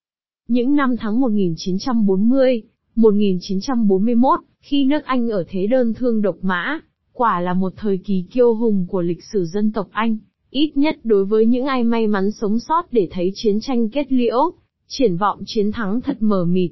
Những 0.47 0.75
năm 0.75 0.95
tháng 0.97 1.19
1940, 1.19 2.61
1941, 2.95 4.39
khi 4.63 4.85
nước 4.85 5.05
Anh 5.05 5.29
ở 5.29 5.43
thế 5.47 5.67
đơn 5.67 5.93
thương 5.93 6.21
độc 6.21 6.35
mã, 6.41 6.79
quả 7.13 7.39
là 7.39 7.53
một 7.53 7.73
thời 7.75 7.97
kỳ 7.97 8.25
kiêu 8.31 8.55
hùng 8.55 8.85
của 8.89 9.01
lịch 9.01 9.23
sử 9.33 9.45
dân 9.45 9.71
tộc 9.71 9.87
Anh, 9.91 10.17
ít 10.49 10.77
nhất 10.77 10.99
đối 11.03 11.25
với 11.25 11.45
những 11.45 11.65
ai 11.65 11.83
may 11.83 12.07
mắn 12.07 12.31
sống 12.31 12.59
sót 12.59 12.93
để 12.93 13.07
thấy 13.11 13.31
chiến 13.35 13.59
tranh 13.61 13.89
kết 13.89 14.11
liễu, 14.11 14.53
triển 14.87 15.17
vọng 15.17 15.39
chiến 15.45 15.71
thắng 15.71 16.01
thật 16.01 16.17
mờ 16.19 16.45
mịt. 16.45 16.71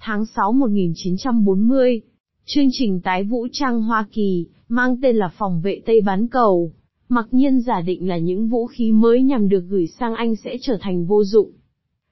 Tháng 0.00 0.26
6 0.26 0.52
1940, 0.52 2.00
chương 2.44 2.68
trình 2.72 3.00
tái 3.00 3.24
vũ 3.24 3.46
trang 3.52 3.82
Hoa 3.82 4.06
Kỳ, 4.12 4.46
mang 4.68 4.96
tên 5.02 5.16
là 5.16 5.28
Phòng 5.38 5.60
vệ 5.60 5.80
Tây 5.86 6.00
Bán 6.00 6.28
Cầu, 6.28 6.72
mặc 7.08 7.26
nhiên 7.30 7.60
giả 7.60 7.80
định 7.80 8.08
là 8.08 8.18
những 8.18 8.48
vũ 8.48 8.66
khí 8.66 8.92
mới 8.92 9.22
nhằm 9.22 9.48
được 9.48 9.64
gửi 9.68 9.86
sang 9.86 10.14
Anh 10.14 10.36
sẽ 10.36 10.56
trở 10.60 10.76
thành 10.80 11.06
vô 11.06 11.24
dụng. 11.24 11.50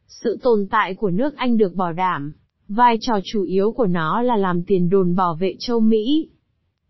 Sự 0.07 0.39
tồn 0.43 0.67
tại 0.71 0.95
của 0.95 1.11
nước 1.11 1.37
Anh 1.37 1.57
được 1.57 1.75
bảo 1.75 1.93
đảm, 1.93 2.33
vai 2.71 2.99
trò 3.01 3.15
chủ 3.25 3.43
yếu 3.43 3.73
của 3.73 3.87
nó 3.87 4.23
là 4.23 4.37
làm 4.37 4.63
tiền 4.63 4.89
đồn 4.89 5.15
bảo 5.15 5.35
vệ 5.35 5.55
châu 5.59 5.81
Mỹ. 5.81 6.29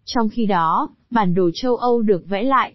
Trong 0.04 0.28
khi 0.28 0.46
đó, 0.46 0.88
bản 1.10 1.34
đồ 1.34 1.50
châu 1.54 1.76
Âu 1.76 2.02
được 2.02 2.28
vẽ 2.28 2.42
lại. 2.42 2.74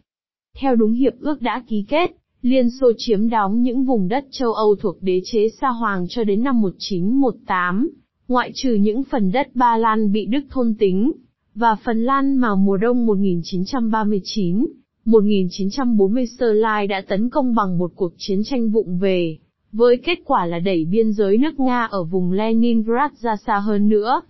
Theo 0.58 0.76
đúng 0.76 0.94
hiệp 0.94 1.14
ước 1.20 1.42
đã 1.42 1.64
ký 1.68 1.86
kết, 1.88 2.16
Liên 2.42 2.70
Xô 2.70 2.92
chiếm 2.98 3.30
đóng 3.30 3.62
những 3.62 3.84
vùng 3.84 4.08
đất 4.08 4.26
châu 4.32 4.54
Âu 4.54 4.76
thuộc 4.76 5.02
đế 5.02 5.22
chế 5.26 5.50
Sa 5.62 5.70
Hoàng 5.70 6.06
cho 6.10 6.24
đến 6.24 6.44
năm 6.44 6.62
1918, 6.62 7.90
ngoại 8.28 8.52
trừ 8.56 8.74
những 8.74 9.04
phần 9.04 9.32
đất 9.32 9.48
Ba 9.54 9.78
Lan 9.78 10.12
bị 10.12 10.26
Đức 10.26 10.42
thôn 10.50 10.76
tính, 10.80 11.12
và 11.56 11.76
Phần 11.76 12.04
Lan 12.04 12.38
mà 12.38 12.56
mùa 12.56 12.78
đông 12.78 13.06
1939, 13.06 14.66
1940 15.06 16.28
Sơ 16.40 16.54
Lai 16.54 16.88
đã 16.88 17.02
tấn 17.08 17.30
công 17.30 17.56
bằng 17.56 17.78
một 17.78 17.92
cuộc 17.96 18.14
chiến 18.18 18.42
tranh 18.44 18.70
vụng 18.70 18.98
về, 18.98 19.38
với 19.76 19.98
kết 19.98 20.20
quả 20.26 20.46
là 20.46 20.60
đẩy 20.60 20.86
biên 20.86 21.12
giới 21.12 21.38
nước 21.38 21.60
Nga 21.60 21.84
ở 21.84 22.04
vùng 22.04 22.32
Leningrad 22.32 23.12
ra 23.14 23.36
xa 23.36 23.60
hơn 23.60 23.90
nữa. 23.90 24.22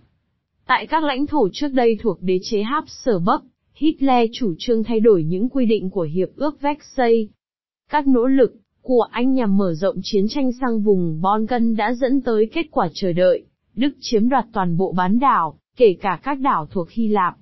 Tại 0.66 0.86
các 0.86 1.04
lãnh 1.04 1.26
thổ 1.26 1.48
trước 1.52 1.68
đây 1.68 1.98
thuộc 2.02 2.22
đế 2.22 2.38
chế 2.42 2.62
Habsburg, 2.62 3.46
Hitler 3.74 4.30
chủ 4.32 4.54
trương 4.58 4.84
thay 4.84 5.00
đổi 5.00 5.24
những 5.24 5.48
quy 5.48 5.66
định 5.66 5.90
của 5.90 6.08
Hiệp 6.14 6.28
ước 6.36 6.60
Versailles. 6.60 7.28
Các 7.90 8.06
nỗ 8.06 8.26
lực 8.26 8.54
của 8.82 9.06
Anh 9.10 9.34
nhằm 9.34 9.56
mở 9.56 9.74
rộng 9.74 9.96
chiến 10.02 10.26
tranh 10.28 10.50
sang 10.60 10.80
vùng 10.80 11.20
Balkan 11.22 11.76
đã 11.76 11.92
dẫn 11.94 12.22
tới 12.22 12.50
kết 12.52 12.66
quả 12.70 12.88
chờ 12.94 13.12
đợi, 13.12 13.44
Đức 13.74 13.90
chiếm 14.00 14.28
đoạt 14.28 14.46
toàn 14.52 14.76
bộ 14.76 14.92
bán 14.92 15.18
đảo, 15.18 15.58
kể 15.76 15.96
cả 16.00 16.20
các 16.22 16.40
đảo 16.40 16.68
thuộc 16.70 16.90
Hy 16.90 17.08
Lạp. 17.08 17.36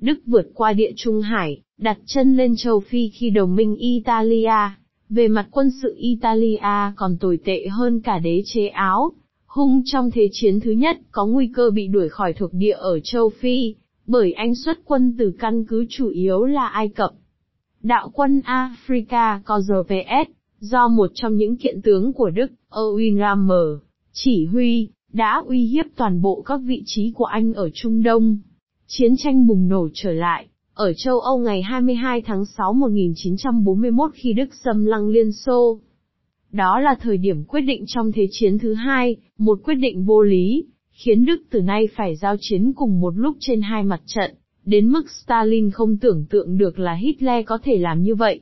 Đức 0.00 0.18
vượt 0.26 0.50
qua 0.54 0.72
địa 0.72 0.92
Trung 0.96 1.20
Hải, 1.20 1.60
đặt 1.78 1.98
chân 2.06 2.36
lên 2.36 2.54
châu 2.56 2.80
Phi 2.80 3.08
khi 3.08 3.30
đồng 3.30 3.56
minh 3.56 3.76
Italia. 3.76 4.81
Về 5.14 5.28
mặt 5.28 5.48
quân 5.50 5.70
sự 5.82 5.94
Italia 5.98 6.92
còn 6.96 7.16
tồi 7.20 7.38
tệ 7.44 7.66
hơn 7.66 8.00
cả 8.00 8.18
đế 8.18 8.42
chế 8.44 8.68
Áo. 8.68 9.12
Hung 9.46 9.82
trong 9.84 10.10
Thế 10.10 10.28
chiến 10.32 10.60
thứ 10.60 10.70
nhất 10.70 10.98
có 11.10 11.26
nguy 11.26 11.50
cơ 11.54 11.70
bị 11.70 11.88
đuổi 11.88 12.08
khỏi 12.08 12.32
thuộc 12.32 12.52
địa 12.52 12.72
ở 12.72 13.00
châu 13.00 13.28
Phi, 13.28 13.74
bởi 14.06 14.32
Anh 14.32 14.54
xuất 14.54 14.78
quân 14.84 15.14
từ 15.18 15.32
căn 15.38 15.64
cứ 15.64 15.86
chủ 15.88 16.08
yếu 16.08 16.44
là 16.44 16.66
Ai 16.66 16.88
Cập. 16.88 17.10
Đạo 17.82 18.10
quân 18.14 18.40
Africa 18.40 19.40
Corps, 19.46 20.30
do 20.58 20.88
một 20.88 21.10
trong 21.14 21.36
những 21.36 21.56
kiện 21.56 21.82
tướng 21.82 22.12
của 22.12 22.30
Đức, 22.30 22.52
Erwin 22.70 23.18
Rommel, 23.18 23.86
chỉ 24.12 24.46
huy, 24.46 24.88
đã 25.12 25.42
uy 25.46 25.64
hiếp 25.64 25.86
toàn 25.96 26.22
bộ 26.22 26.42
các 26.46 26.60
vị 26.64 26.82
trí 26.86 27.12
của 27.14 27.24
Anh 27.24 27.52
ở 27.52 27.70
Trung 27.74 28.02
Đông. 28.02 28.38
Chiến 28.86 29.14
tranh 29.18 29.46
bùng 29.46 29.68
nổ 29.68 29.88
trở 29.94 30.12
lại, 30.12 30.46
ở 30.74 30.92
châu 30.92 31.20
Âu 31.20 31.38
ngày 31.38 31.62
22 31.62 32.22
tháng 32.22 32.44
6 32.44 32.72
1941 32.72 34.10
khi 34.14 34.32
Đức 34.32 34.54
xâm 34.64 34.84
lăng 34.84 35.08
Liên 35.08 35.32
Xô. 35.32 35.80
Đó 36.52 36.80
là 36.80 36.94
thời 37.00 37.16
điểm 37.16 37.44
quyết 37.44 37.60
định 37.60 37.84
trong 37.86 38.12
Thế 38.12 38.26
chiến 38.30 38.58
thứ 38.58 38.74
hai, 38.74 39.16
một 39.38 39.58
quyết 39.64 39.74
định 39.74 40.04
vô 40.04 40.22
lý, 40.22 40.64
khiến 40.90 41.24
Đức 41.24 41.42
từ 41.50 41.60
nay 41.60 41.88
phải 41.96 42.16
giao 42.16 42.36
chiến 42.40 42.72
cùng 42.72 43.00
một 43.00 43.12
lúc 43.16 43.36
trên 43.40 43.62
hai 43.62 43.82
mặt 43.82 44.00
trận, 44.06 44.34
đến 44.64 44.88
mức 44.88 45.10
Stalin 45.10 45.70
không 45.70 45.96
tưởng 45.96 46.26
tượng 46.30 46.58
được 46.58 46.78
là 46.78 46.94
Hitler 46.94 47.46
có 47.46 47.58
thể 47.62 47.78
làm 47.78 48.02
như 48.02 48.14
vậy. 48.14 48.40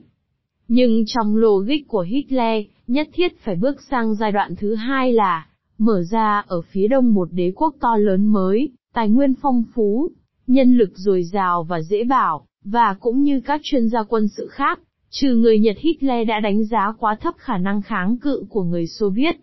Nhưng 0.67 1.03
trong 1.07 1.35
logic 1.35 1.87
của 1.87 2.01
Hitler, 2.01 2.63
nhất 2.87 3.09
thiết 3.13 3.39
phải 3.39 3.55
bước 3.55 3.81
sang 3.89 4.15
giai 4.15 4.31
đoạn 4.31 4.55
thứ 4.55 4.75
hai 4.75 5.13
là, 5.13 5.47
mở 5.77 6.03
ra 6.11 6.43
ở 6.47 6.61
phía 6.61 6.87
đông 6.87 7.13
một 7.13 7.29
đế 7.31 7.51
quốc 7.55 7.75
to 7.79 7.97
lớn 7.97 8.25
mới, 8.25 8.69
tài 8.93 9.09
nguyên 9.09 9.33
phong 9.41 9.63
phú, 9.73 10.09
nhân 10.47 10.77
lực 10.77 10.91
dồi 10.95 11.23
dào 11.23 11.63
và 11.63 11.81
dễ 11.81 12.03
bảo, 12.03 12.45
và 12.63 12.95
cũng 12.99 13.23
như 13.23 13.41
các 13.41 13.61
chuyên 13.63 13.89
gia 13.89 14.03
quân 14.03 14.27
sự 14.27 14.47
khác, 14.47 14.79
trừ 15.09 15.35
người 15.35 15.59
Nhật 15.59 15.75
Hitler 15.79 16.27
đã 16.27 16.39
đánh 16.39 16.65
giá 16.65 16.93
quá 16.99 17.15
thấp 17.21 17.33
khả 17.37 17.57
năng 17.57 17.81
kháng 17.81 18.17
cự 18.17 18.43
của 18.49 18.63
người 18.63 18.87
Xô 18.87 19.09
Viết. 19.09 19.35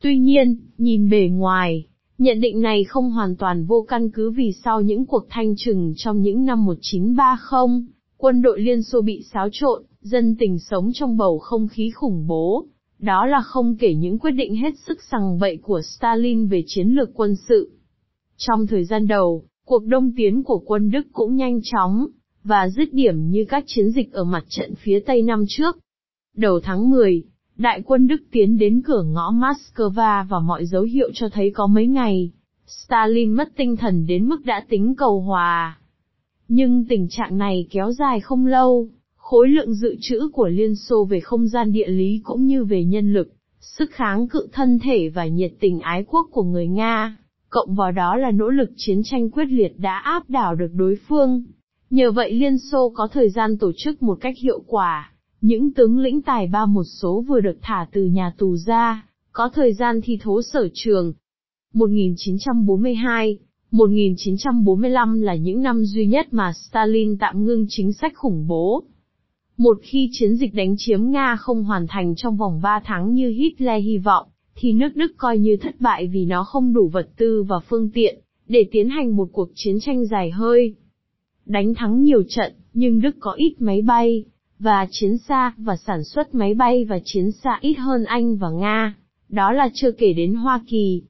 Tuy 0.00 0.18
nhiên, 0.18 0.56
nhìn 0.78 1.10
bề 1.10 1.28
ngoài, 1.28 1.86
nhận 2.18 2.40
định 2.40 2.60
này 2.60 2.84
không 2.84 3.10
hoàn 3.10 3.36
toàn 3.36 3.64
vô 3.64 3.84
căn 3.88 4.10
cứ 4.10 4.30
vì 4.30 4.52
sau 4.64 4.80
những 4.80 5.06
cuộc 5.06 5.26
thanh 5.28 5.54
trừng 5.56 5.92
trong 5.96 6.22
những 6.22 6.44
năm 6.44 6.64
1930, 6.64 7.86
quân 8.16 8.42
đội 8.42 8.60
Liên 8.60 8.82
Xô 8.82 9.00
bị 9.00 9.22
xáo 9.32 9.48
trộn, 9.52 9.82
dân 10.00 10.36
tình 10.38 10.58
sống 10.58 10.90
trong 10.94 11.16
bầu 11.16 11.38
không 11.38 11.68
khí 11.68 11.90
khủng 11.90 12.26
bố. 12.26 12.66
Đó 12.98 13.26
là 13.26 13.40
không 13.40 13.76
kể 13.76 13.94
những 13.94 14.18
quyết 14.18 14.30
định 14.30 14.56
hết 14.56 14.78
sức 14.86 15.02
sằng 15.02 15.38
bậy 15.38 15.56
của 15.62 15.80
Stalin 15.82 16.46
về 16.46 16.62
chiến 16.66 16.88
lược 16.88 17.10
quân 17.14 17.36
sự. 17.48 17.70
Trong 18.36 18.66
thời 18.66 18.84
gian 18.84 19.06
đầu, 19.06 19.44
Cuộc 19.68 19.86
đông 19.86 20.12
tiến 20.16 20.42
của 20.42 20.58
quân 20.58 20.90
Đức 20.90 21.06
cũng 21.12 21.36
nhanh 21.36 21.60
chóng, 21.62 22.06
và 22.44 22.68
dứt 22.68 22.92
điểm 22.92 23.30
như 23.30 23.44
các 23.48 23.64
chiến 23.66 23.90
dịch 23.90 24.12
ở 24.12 24.24
mặt 24.24 24.44
trận 24.48 24.74
phía 24.74 25.00
Tây 25.00 25.22
năm 25.22 25.44
trước. 25.48 25.78
Đầu 26.36 26.60
tháng 26.60 26.90
10, 26.90 27.22
đại 27.56 27.82
quân 27.86 28.06
Đức 28.06 28.16
tiến 28.30 28.58
đến 28.58 28.82
cửa 28.82 29.02
ngõ 29.02 29.32
Moscow 29.32 30.24
và 30.28 30.38
mọi 30.40 30.66
dấu 30.66 30.82
hiệu 30.82 31.10
cho 31.14 31.28
thấy 31.28 31.50
có 31.50 31.66
mấy 31.66 31.86
ngày, 31.86 32.32
Stalin 32.66 33.32
mất 33.32 33.48
tinh 33.56 33.76
thần 33.76 34.06
đến 34.06 34.28
mức 34.28 34.44
đã 34.44 34.64
tính 34.68 34.94
cầu 34.94 35.20
hòa. 35.20 35.78
Nhưng 36.48 36.84
tình 36.88 37.08
trạng 37.08 37.38
này 37.38 37.66
kéo 37.70 37.92
dài 37.92 38.20
không 38.20 38.46
lâu, 38.46 38.88
khối 39.16 39.48
lượng 39.48 39.74
dự 39.74 39.96
trữ 40.00 40.28
của 40.32 40.48
Liên 40.48 40.76
Xô 40.76 41.04
về 41.04 41.20
không 41.20 41.48
gian 41.48 41.72
địa 41.72 41.88
lý 41.88 42.20
cũng 42.24 42.46
như 42.46 42.64
về 42.64 42.84
nhân 42.84 43.12
lực, 43.12 43.28
sức 43.60 43.90
kháng 43.90 44.28
cự 44.28 44.48
thân 44.52 44.78
thể 44.78 45.08
và 45.08 45.26
nhiệt 45.26 45.52
tình 45.60 45.80
ái 45.80 46.04
quốc 46.08 46.28
của 46.30 46.42
người 46.42 46.66
Nga, 46.66 47.16
cộng 47.56 47.74
vào 47.74 47.92
đó 47.92 48.16
là 48.16 48.30
nỗ 48.30 48.48
lực 48.48 48.70
chiến 48.76 49.00
tranh 49.04 49.30
quyết 49.30 49.44
liệt 49.44 49.72
đã 49.78 49.98
áp 49.98 50.30
đảo 50.30 50.54
được 50.54 50.70
đối 50.74 50.96
phương. 51.08 51.44
Nhờ 51.90 52.10
vậy 52.10 52.32
Liên 52.32 52.58
Xô 52.58 52.92
có 52.94 53.08
thời 53.12 53.30
gian 53.30 53.58
tổ 53.58 53.72
chức 53.76 54.02
một 54.02 54.18
cách 54.20 54.34
hiệu 54.42 54.62
quả, 54.66 55.12
những 55.40 55.74
tướng 55.74 55.98
lĩnh 55.98 56.22
tài 56.22 56.46
ba 56.46 56.66
một 56.66 56.84
số 56.84 57.24
vừa 57.28 57.40
được 57.40 57.58
thả 57.62 57.86
từ 57.92 58.04
nhà 58.04 58.32
tù 58.38 58.56
ra, 58.56 59.08
có 59.32 59.50
thời 59.54 59.72
gian 59.72 60.00
thi 60.04 60.18
thố 60.22 60.42
sở 60.42 60.68
trường. 60.74 61.12
1942, 61.74 63.38
1945 63.70 65.20
là 65.20 65.34
những 65.34 65.62
năm 65.62 65.84
duy 65.84 66.06
nhất 66.06 66.26
mà 66.30 66.52
Stalin 66.52 67.18
tạm 67.18 67.44
ngưng 67.44 67.66
chính 67.68 67.92
sách 67.92 68.12
khủng 68.16 68.46
bố. 68.46 68.82
Một 69.56 69.78
khi 69.82 70.08
chiến 70.12 70.36
dịch 70.36 70.54
đánh 70.54 70.74
chiếm 70.78 71.10
Nga 71.10 71.36
không 71.36 71.64
hoàn 71.64 71.86
thành 71.86 72.14
trong 72.16 72.36
vòng 72.36 72.60
3 72.62 72.80
tháng 72.84 73.14
như 73.14 73.28
Hitler 73.28 73.84
hy 73.84 73.98
vọng, 73.98 74.26
thì 74.56 74.72
nước 74.72 74.96
Đức 74.96 75.12
coi 75.16 75.38
như 75.38 75.56
thất 75.56 75.80
bại 75.80 76.06
vì 76.06 76.24
nó 76.24 76.44
không 76.44 76.72
đủ 76.72 76.88
vật 76.88 77.08
tư 77.16 77.42
và 77.42 77.56
phương 77.68 77.90
tiện, 77.90 78.20
để 78.48 78.68
tiến 78.72 78.88
hành 78.88 79.16
một 79.16 79.28
cuộc 79.32 79.48
chiến 79.54 79.80
tranh 79.80 80.06
dài 80.06 80.30
hơi. 80.30 80.74
Đánh 81.46 81.74
thắng 81.74 82.02
nhiều 82.02 82.22
trận, 82.28 82.52
nhưng 82.72 83.00
Đức 83.00 83.16
có 83.20 83.32
ít 83.32 83.54
máy 83.58 83.82
bay, 83.82 84.24
và 84.58 84.86
chiến 84.90 85.18
xa, 85.18 85.54
và 85.56 85.76
sản 85.76 86.04
xuất 86.04 86.34
máy 86.34 86.54
bay 86.54 86.84
và 86.84 86.98
chiến 87.04 87.32
xa 87.32 87.58
ít 87.60 87.74
hơn 87.74 88.04
Anh 88.04 88.36
và 88.36 88.50
Nga. 88.50 88.94
Đó 89.28 89.52
là 89.52 89.68
chưa 89.74 89.90
kể 89.90 90.12
đến 90.12 90.34
Hoa 90.34 90.64
Kỳ. 90.66 91.02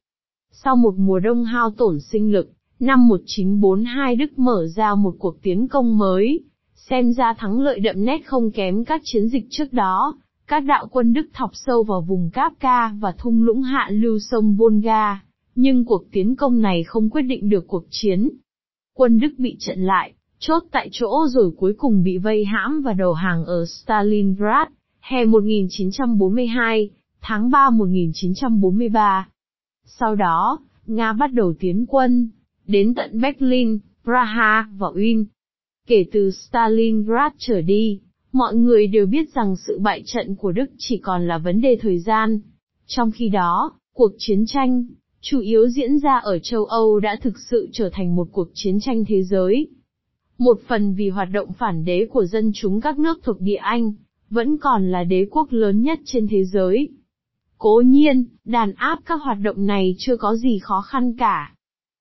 Sau 0.50 0.76
một 0.76 0.94
mùa 0.96 1.18
đông 1.18 1.44
hao 1.44 1.70
tổn 1.70 2.00
sinh 2.00 2.32
lực, 2.32 2.52
năm 2.80 3.08
1942 3.08 4.16
Đức 4.16 4.38
mở 4.38 4.66
ra 4.76 4.94
một 4.94 5.14
cuộc 5.18 5.42
tiến 5.42 5.68
công 5.68 5.98
mới, 5.98 6.40
xem 6.74 7.12
ra 7.12 7.34
thắng 7.38 7.60
lợi 7.60 7.80
đậm 7.80 8.04
nét 8.04 8.18
không 8.24 8.50
kém 8.50 8.84
các 8.84 9.00
chiến 9.04 9.28
dịch 9.28 9.46
trước 9.50 9.72
đó, 9.72 10.14
các 10.46 10.60
đạo 10.60 10.88
quân 10.90 11.12
Đức 11.12 11.26
thọc 11.32 11.50
sâu 11.52 11.82
vào 11.82 12.00
vùng 12.00 12.30
Kapka 12.30 12.88
và 12.88 13.12
thung 13.18 13.42
lũng 13.42 13.62
hạ 13.62 13.88
lưu 13.90 14.18
sông 14.18 14.56
Volga, 14.56 15.22
nhưng 15.54 15.84
cuộc 15.84 16.04
tiến 16.12 16.36
công 16.36 16.60
này 16.60 16.84
không 16.84 17.10
quyết 17.10 17.22
định 17.22 17.48
được 17.48 17.64
cuộc 17.68 17.84
chiến. 17.90 18.28
Quân 18.94 19.20
Đức 19.20 19.28
bị 19.38 19.56
trận 19.60 19.78
lại, 19.78 20.12
chốt 20.38 20.62
tại 20.70 20.88
chỗ 20.92 21.26
rồi 21.28 21.50
cuối 21.56 21.74
cùng 21.78 22.02
bị 22.02 22.18
vây 22.18 22.44
hãm 22.44 22.82
và 22.82 22.92
đầu 22.92 23.12
hàng 23.12 23.44
ở 23.44 23.64
Stalingrad, 23.66 24.68
hè 25.00 25.24
1942, 25.24 26.90
tháng 27.20 27.50
3 27.50 27.70
1943. 27.70 29.28
Sau 29.84 30.14
đó, 30.14 30.58
Nga 30.86 31.12
bắt 31.12 31.32
đầu 31.32 31.54
tiến 31.60 31.86
quân, 31.88 32.30
đến 32.66 32.94
tận 32.94 33.20
Berlin, 33.20 33.78
Praha 34.04 34.68
và 34.78 34.86
Wien, 34.88 35.24
Kể 35.86 36.04
từ 36.12 36.30
Stalingrad 36.30 37.32
trở 37.38 37.60
đi, 37.60 38.00
mọi 38.36 38.54
người 38.54 38.86
đều 38.86 39.06
biết 39.06 39.34
rằng 39.34 39.56
sự 39.56 39.78
bại 39.78 40.02
trận 40.06 40.34
của 40.34 40.52
Đức 40.52 40.66
chỉ 40.78 40.98
còn 40.98 41.28
là 41.28 41.38
vấn 41.38 41.60
đề 41.60 41.78
thời 41.80 41.98
gian. 41.98 42.40
Trong 42.86 43.10
khi 43.10 43.28
đó, 43.28 43.72
cuộc 43.94 44.12
chiến 44.18 44.44
tranh, 44.46 44.84
chủ 45.20 45.40
yếu 45.40 45.68
diễn 45.68 45.98
ra 45.98 46.18
ở 46.18 46.38
châu 46.38 46.64
Âu 46.64 47.00
đã 47.00 47.16
thực 47.22 47.38
sự 47.50 47.68
trở 47.72 47.90
thành 47.92 48.16
một 48.16 48.28
cuộc 48.32 48.48
chiến 48.54 48.80
tranh 48.80 49.04
thế 49.08 49.22
giới. 49.22 49.68
Một 50.38 50.60
phần 50.68 50.94
vì 50.94 51.08
hoạt 51.08 51.28
động 51.32 51.52
phản 51.58 51.84
đế 51.84 52.06
của 52.10 52.24
dân 52.24 52.50
chúng 52.54 52.80
các 52.80 52.98
nước 52.98 53.20
thuộc 53.22 53.40
địa 53.40 53.56
Anh, 53.56 53.92
vẫn 54.30 54.58
còn 54.58 54.90
là 54.90 55.04
đế 55.04 55.26
quốc 55.30 55.48
lớn 55.50 55.82
nhất 55.82 56.00
trên 56.04 56.28
thế 56.28 56.44
giới. 56.44 56.88
Cố 57.58 57.82
nhiên, 57.86 58.24
đàn 58.44 58.72
áp 58.72 58.98
các 59.04 59.20
hoạt 59.22 59.38
động 59.42 59.66
này 59.66 59.94
chưa 59.98 60.16
có 60.16 60.34
gì 60.34 60.58
khó 60.58 60.80
khăn 60.80 61.16
cả. 61.18 61.54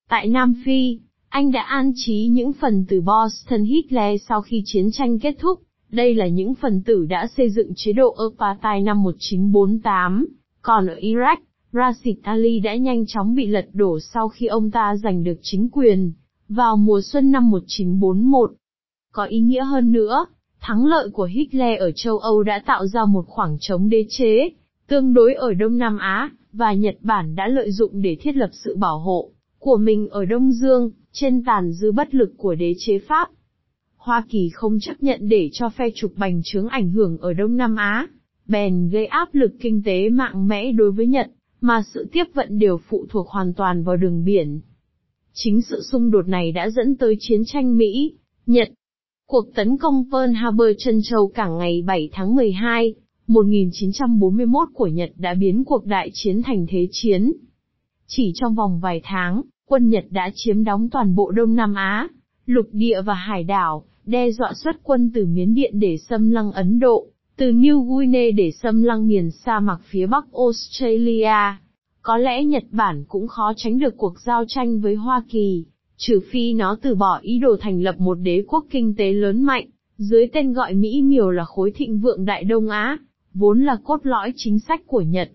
Tại 0.10 0.28
Nam 0.28 0.54
Phi, 0.66 1.00
anh 1.30 1.52
đã 1.52 1.62
an 1.62 1.92
trí 1.96 2.28
những 2.32 2.54
phần 2.54 2.86
từ 2.90 3.02
Boston 3.02 3.64
Hitler 3.64 4.22
sau 4.28 4.42
khi 4.42 4.62
chiến 4.66 4.92
tranh 4.92 5.20
kết 5.20 5.36
thúc. 5.40 5.62
Đây 5.96 6.16
là 6.16 6.28
những 6.28 6.56
phần 6.56 6.82
tử 6.82 7.06
đã 7.10 7.28
xây 7.38 7.50
dựng 7.50 7.72
chế 7.76 7.94
độ 7.94 8.16
apartheid 8.18 8.86
năm 8.86 9.04
1948. 9.04 10.26
Còn 10.62 10.88
ở 10.88 10.96
Iraq, 10.96 11.38
Rashid 11.72 12.18
Ali 12.24 12.60
đã 12.60 12.76
nhanh 12.76 13.06
chóng 13.08 13.36
bị 13.36 13.48
lật 13.48 13.66
đổ 13.74 14.00
sau 14.00 14.30
khi 14.30 14.46
ông 14.46 14.72
ta 14.72 14.96
giành 14.96 15.24
được 15.24 15.36
chính 15.42 15.70
quyền, 15.72 16.12
vào 16.50 16.78
mùa 16.78 17.02
xuân 17.02 17.32
năm 17.32 17.52
1941. 17.52 18.52
Có 19.12 19.26
ý 19.26 19.40
nghĩa 19.40 19.64
hơn 19.64 19.92
nữa, 19.92 20.26
thắng 20.62 20.86
lợi 20.86 21.10
của 21.14 21.24
Hitler 21.24 21.80
ở 21.80 21.92
châu 21.92 22.18
Âu 22.18 22.44
đã 22.44 22.62
tạo 22.66 22.88
ra 22.88 23.06
một 23.06 23.26
khoảng 23.28 23.58
trống 23.60 23.90
đế 23.90 24.06
chế, 24.10 24.50
tương 24.88 25.14
đối 25.14 25.34
ở 25.34 25.54
Đông 25.54 25.78
Nam 25.78 25.98
Á, 25.98 26.30
và 26.54 26.74
Nhật 26.74 26.96
Bản 27.02 27.36
đã 27.36 27.48
lợi 27.48 27.72
dụng 27.72 28.02
để 28.02 28.18
thiết 28.22 28.36
lập 28.36 28.50
sự 28.52 28.76
bảo 28.76 29.00
hộ 29.00 29.30
của 29.60 29.78
mình 29.78 30.10
ở 30.10 30.26
Đông 30.26 30.52
Dương, 30.52 30.92
trên 31.12 31.44
tàn 31.44 31.72
dư 31.72 31.92
bất 31.92 32.16
lực 32.16 32.34
của 32.38 32.56
đế 32.56 32.74
chế 32.78 33.00
Pháp. 33.00 33.30
Hoa 34.06 34.24
Kỳ 34.30 34.50
không 34.54 34.80
chấp 34.80 35.04
nhận 35.04 35.30
để 35.30 35.50
cho 35.54 35.70
phe 35.70 35.90
trục 35.96 36.12
bành 36.18 36.42
trướng 36.44 36.68
ảnh 36.68 36.90
hưởng 36.90 37.18
ở 37.18 37.34
Đông 37.34 37.58
Nam 37.58 37.76
Á, 37.76 38.08
bèn 38.48 38.90
gây 38.90 39.06
áp 39.06 39.30
lực 39.36 39.52
kinh 39.60 39.84
tế 39.86 40.10
mạnh 40.10 40.48
mẽ 40.48 40.72
đối 40.72 40.92
với 40.92 41.08
Nhật, 41.08 41.32
mà 41.62 41.82
sự 41.94 42.08
tiếp 42.12 42.24
vận 42.34 42.60
đều 42.60 42.78
phụ 42.90 43.06
thuộc 43.10 43.30
hoàn 43.30 43.54
toàn 43.54 43.84
vào 43.84 43.98
đường 43.98 44.26
biển. 44.26 44.62
Chính 45.34 45.62
sự 45.62 45.82
xung 45.92 46.12
đột 46.12 46.28
này 46.28 46.52
đã 46.52 46.70
dẫn 46.70 46.96
tới 46.96 47.16
chiến 47.20 47.42
tranh 47.46 47.78
Mỹ, 47.78 48.14
Nhật. 48.46 48.70
Cuộc 49.28 49.46
tấn 49.56 49.78
công 49.78 50.06
Pearl 50.12 50.34
Harbor 50.34 50.70
chân 50.78 51.00
châu 51.04 51.28
cảng 51.28 51.58
ngày 51.58 51.84
7 51.88 52.10
tháng 52.14 52.36
12, 52.36 52.94
1941 53.28 54.68
của 54.74 54.88
Nhật 54.88 55.12
đã 55.18 55.34
biến 55.34 55.64
cuộc 55.64 55.86
đại 55.86 56.10
chiến 56.14 56.42
thành 56.44 56.66
thế 56.70 56.88
chiến. 56.92 57.34
Chỉ 58.08 58.32
trong 58.36 58.56
vòng 58.56 58.80
vài 58.80 59.02
tháng, 59.04 59.42
quân 59.68 59.90
Nhật 59.90 60.06
đã 60.10 60.32
chiếm 60.36 60.64
đóng 60.64 60.90
toàn 60.90 61.16
bộ 61.16 61.32
Đông 61.32 61.56
Nam 61.56 61.74
Á, 61.74 62.08
lục 62.46 62.66
địa 62.72 63.02
và 63.02 63.14
hải 63.14 63.44
đảo, 63.44 63.86
đe 64.06 64.32
dọa 64.32 64.54
xuất 64.54 64.76
quân 64.84 65.12
từ 65.14 65.26
Miến 65.26 65.54
Điện 65.54 65.80
để 65.80 65.98
xâm 65.98 66.32
lăng 66.32 66.52
Ấn 66.52 66.80
Độ, 66.80 67.08
từ 67.38 67.52
New 67.52 67.82
Guinea 67.82 68.32
để 68.36 68.52
xâm 68.52 68.84
lăng 68.84 69.08
miền 69.08 69.32
sa 69.32 69.60
mạc 69.60 69.78
phía 69.90 70.06
Bắc 70.08 70.26
Australia. 70.34 71.58
Có 72.02 72.18
lẽ 72.18 72.44
Nhật 72.44 72.64
Bản 72.72 73.04
cũng 73.08 73.28
khó 73.28 73.54
tránh 73.56 73.80
được 73.80 73.98
cuộc 73.98 74.20
giao 74.20 74.44
tranh 74.48 74.80
với 74.80 74.96
Hoa 74.96 75.24
Kỳ, 75.30 75.66
trừ 75.98 76.20
phi 76.32 76.54
nó 76.54 76.78
từ 76.82 76.96
bỏ 76.96 77.20
ý 77.22 77.40
đồ 77.40 77.58
thành 77.60 77.82
lập 77.82 77.96
một 78.00 78.16
đế 78.16 78.44
quốc 78.48 78.66
kinh 78.70 78.96
tế 78.96 79.14
lớn 79.14 79.44
mạnh, 79.44 79.68
dưới 79.98 80.28
tên 80.34 80.54
gọi 80.54 80.74
Mỹ 80.74 81.02
miều 81.02 81.32
là 81.32 81.46
khối 81.46 81.72
thịnh 81.72 82.00
vượng 82.00 82.26
Đại 82.26 82.44
Đông 82.44 82.70
Á, 82.70 82.98
vốn 83.34 83.64
là 83.64 83.78
cốt 83.84 84.00
lõi 84.04 84.34
chính 84.36 84.60
sách 84.60 84.82
của 84.88 85.02
Nhật. 85.02 85.32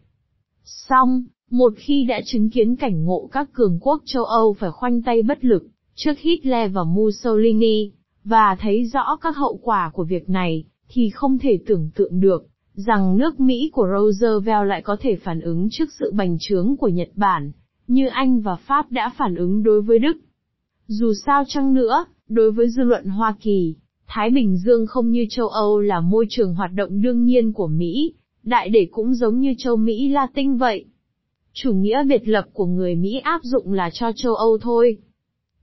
Song, 0.64 1.24
một 1.50 1.72
khi 1.76 2.04
đã 2.04 2.20
chứng 2.24 2.50
kiến 2.50 2.76
cảnh 2.76 3.04
ngộ 3.04 3.28
các 3.32 3.52
cường 3.52 3.78
quốc 3.80 4.02
châu 4.04 4.24
Âu 4.24 4.52
phải 4.52 4.70
khoanh 4.70 5.02
tay 5.02 5.22
bất 5.22 5.44
lực, 5.44 5.66
trước 5.94 6.18
Hitler 6.18 6.72
và 6.72 6.84
Mussolini, 6.84 7.90
và 8.24 8.56
thấy 8.60 8.84
rõ 8.84 9.16
các 9.20 9.36
hậu 9.36 9.60
quả 9.62 9.90
của 9.94 10.04
việc 10.04 10.30
này, 10.30 10.64
thì 10.88 11.10
không 11.10 11.38
thể 11.38 11.58
tưởng 11.66 11.90
tượng 11.94 12.20
được, 12.20 12.46
rằng 12.74 13.16
nước 13.16 13.40
Mỹ 13.40 13.70
của 13.72 13.88
Roosevelt 13.92 14.68
lại 14.68 14.82
có 14.82 14.96
thể 15.00 15.16
phản 15.16 15.40
ứng 15.40 15.68
trước 15.70 15.88
sự 15.98 16.12
bành 16.14 16.36
trướng 16.40 16.76
của 16.76 16.88
Nhật 16.88 17.08
Bản, 17.14 17.52
như 17.86 18.06
Anh 18.06 18.40
và 18.40 18.56
Pháp 18.56 18.92
đã 18.92 19.12
phản 19.16 19.34
ứng 19.34 19.62
đối 19.62 19.82
với 19.82 19.98
Đức. 19.98 20.16
Dù 20.86 21.12
sao 21.26 21.44
chăng 21.48 21.74
nữa, 21.74 22.04
đối 22.28 22.52
với 22.52 22.68
dư 22.68 22.82
luận 22.82 23.04
Hoa 23.04 23.34
Kỳ, 23.40 23.74
Thái 24.06 24.30
Bình 24.30 24.56
Dương 24.56 24.86
không 24.86 25.10
như 25.10 25.26
châu 25.30 25.48
Âu 25.48 25.80
là 25.80 26.00
môi 26.00 26.26
trường 26.28 26.54
hoạt 26.54 26.70
động 26.74 27.02
đương 27.02 27.24
nhiên 27.24 27.52
của 27.52 27.66
Mỹ, 27.66 28.14
đại 28.42 28.68
để 28.68 28.88
cũng 28.90 29.14
giống 29.14 29.40
như 29.40 29.54
châu 29.58 29.76
Mỹ 29.76 30.08
Latin 30.08 30.56
vậy. 30.56 30.84
Chủ 31.52 31.72
nghĩa 31.72 32.04
biệt 32.08 32.28
lập 32.28 32.44
của 32.52 32.66
người 32.66 32.94
Mỹ 32.94 33.18
áp 33.18 33.40
dụng 33.44 33.72
là 33.72 33.90
cho 33.92 34.12
châu 34.12 34.34
Âu 34.34 34.58
thôi. 34.58 34.96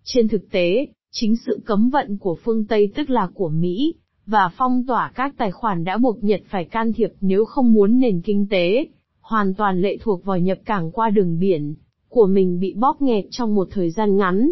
Trên 0.03 0.27
thực 0.27 0.51
tế, 0.51 0.87
chính 1.11 1.35
sự 1.35 1.59
cấm 1.65 1.89
vận 1.89 2.17
của 2.17 2.37
phương 2.43 2.65
Tây 2.65 2.91
tức 2.95 3.09
là 3.09 3.27
của 3.33 3.49
Mỹ, 3.49 3.95
và 4.25 4.49
phong 4.57 4.85
tỏa 4.87 5.11
các 5.15 5.33
tài 5.37 5.51
khoản 5.51 5.83
đã 5.83 5.97
buộc 5.97 6.23
Nhật 6.23 6.41
phải 6.49 6.65
can 6.65 6.93
thiệp 6.93 7.09
nếu 7.21 7.45
không 7.45 7.73
muốn 7.73 7.99
nền 7.99 8.21
kinh 8.21 8.47
tế, 8.49 8.85
hoàn 9.21 9.53
toàn 9.53 9.81
lệ 9.81 9.97
thuộc 10.01 10.25
vào 10.25 10.37
nhập 10.37 10.57
cảng 10.65 10.91
qua 10.91 11.09
đường 11.09 11.39
biển, 11.39 11.75
của 12.09 12.27
mình 12.27 12.59
bị 12.59 12.73
bóp 12.73 13.01
nghẹt 13.01 13.25
trong 13.31 13.55
một 13.55 13.67
thời 13.71 13.89
gian 13.89 14.17
ngắn. 14.17 14.51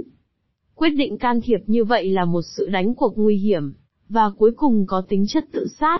Quyết 0.75 0.89
định 0.89 1.17
can 1.17 1.41
thiệp 1.41 1.59
như 1.67 1.83
vậy 1.83 2.09
là 2.09 2.25
một 2.25 2.41
sự 2.41 2.69
đánh 2.71 2.95
cuộc 2.95 3.17
nguy 3.17 3.37
hiểm, 3.37 3.73
và 4.09 4.29
cuối 4.37 4.51
cùng 4.55 4.85
có 4.87 5.01
tính 5.01 5.25
chất 5.27 5.45
tự 5.51 5.67
sát. 5.79 5.99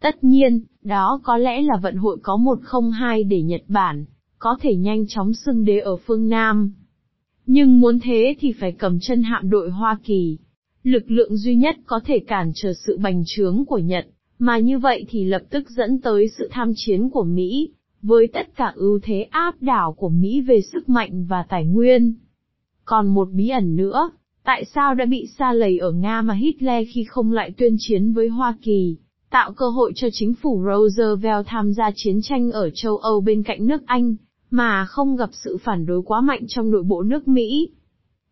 Tất 0.00 0.24
nhiên, 0.24 0.64
đó 0.82 1.20
có 1.22 1.36
lẽ 1.36 1.62
là 1.62 1.76
vận 1.82 1.96
hội 1.96 2.18
có 2.22 2.36
một 2.36 2.58
không 2.62 2.90
hai 2.90 3.24
để 3.24 3.42
Nhật 3.42 3.62
Bản, 3.68 4.04
có 4.38 4.56
thể 4.60 4.76
nhanh 4.76 5.06
chóng 5.08 5.34
xưng 5.34 5.64
đế 5.64 5.78
ở 5.78 5.96
phương 5.96 6.28
Nam. 6.28 6.72
Nhưng 7.46 7.80
muốn 7.80 7.98
thế 7.98 8.36
thì 8.40 8.52
phải 8.52 8.72
cầm 8.72 8.98
chân 9.00 9.22
hạm 9.22 9.50
đội 9.50 9.70
Hoa 9.70 9.98
Kỳ, 10.04 10.38
lực 10.82 11.10
lượng 11.10 11.36
duy 11.36 11.54
nhất 11.54 11.76
có 11.86 12.00
thể 12.04 12.18
cản 12.18 12.52
trở 12.54 12.72
sự 12.86 12.98
bành 12.98 13.22
trướng 13.26 13.64
của 13.64 13.78
Nhật, 13.78 14.06
mà 14.38 14.58
như 14.58 14.78
vậy 14.78 15.06
thì 15.08 15.24
lập 15.24 15.42
tức 15.50 15.70
dẫn 15.70 16.00
tới 16.00 16.28
sự 16.38 16.48
tham 16.50 16.72
chiến 16.76 17.10
của 17.10 17.24
Mỹ, 17.24 17.70
với 18.02 18.26
tất 18.26 18.56
cả 18.56 18.72
ưu 18.74 18.98
thế 19.02 19.22
áp 19.30 19.62
đảo 19.62 19.92
của 19.92 20.08
Mỹ 20.08 20.40
về 20.40 20.60
sức 20.60 20.88
mạnh 20.88 21.26
và 21.28 21.44
tài 21.48 21.66
nguyên. 21.66 22.14
Còn 22.84 23.06
một 23.06 23.28
bí 23.32 23.48
ẩn 23.48 23.76
nữa, 23.76 24.10
tại 24.44 24.64
sao 24.64 24.94
đã 24.94 25.04
bị 25.04 25.26
xa 25.38 25.52
lầy 25.52 25.78
ở 25.78 25.92
Nga 25.92 26.22
mà 26.22 26.34
Hitler 26.34 26.88
khi 26.92 27.04
không 27.04 27.32
lại 27.32 27.50
tuyên 27.56 27.76
chiến 27.78 28.12
với 28.12 28.28
Hoa 28.28 28.56
Kỳ, 28.62 28.96
tạo 29.30 29.52
cơ 29.52 29.68
hội 29.68 29.92
cho 29.94 30.08
chính 30.12 30.34
phủ 30.34 30.64
Roosevelt 30.66 31.46
tham 31.46 31.72
gia 31.72 31.90
chiến 31.94 32.20
tranh 32.22 32.50
ở 32.50 32.70
châu 32.70 32.96
Âu 32.96 33.20
bên 33.20 33.42
cạnh 33.42 33.66
nước 33.66 33.86
Anh, 33.86 34.16
mà 34.54 34.84
không 34.84 35.16
gặp 35.16 35.30
sự 35.32 35.56
phản 35.62 35.86
đối 35.86 36.02
quá 36.02 36.20
mạnh 36.20 36.44
trong 36.48 36.70
nội 36.70 36.82
bộ 36.82 37.02
nước 37.02 37.28
Mỹ. 37.28 37.68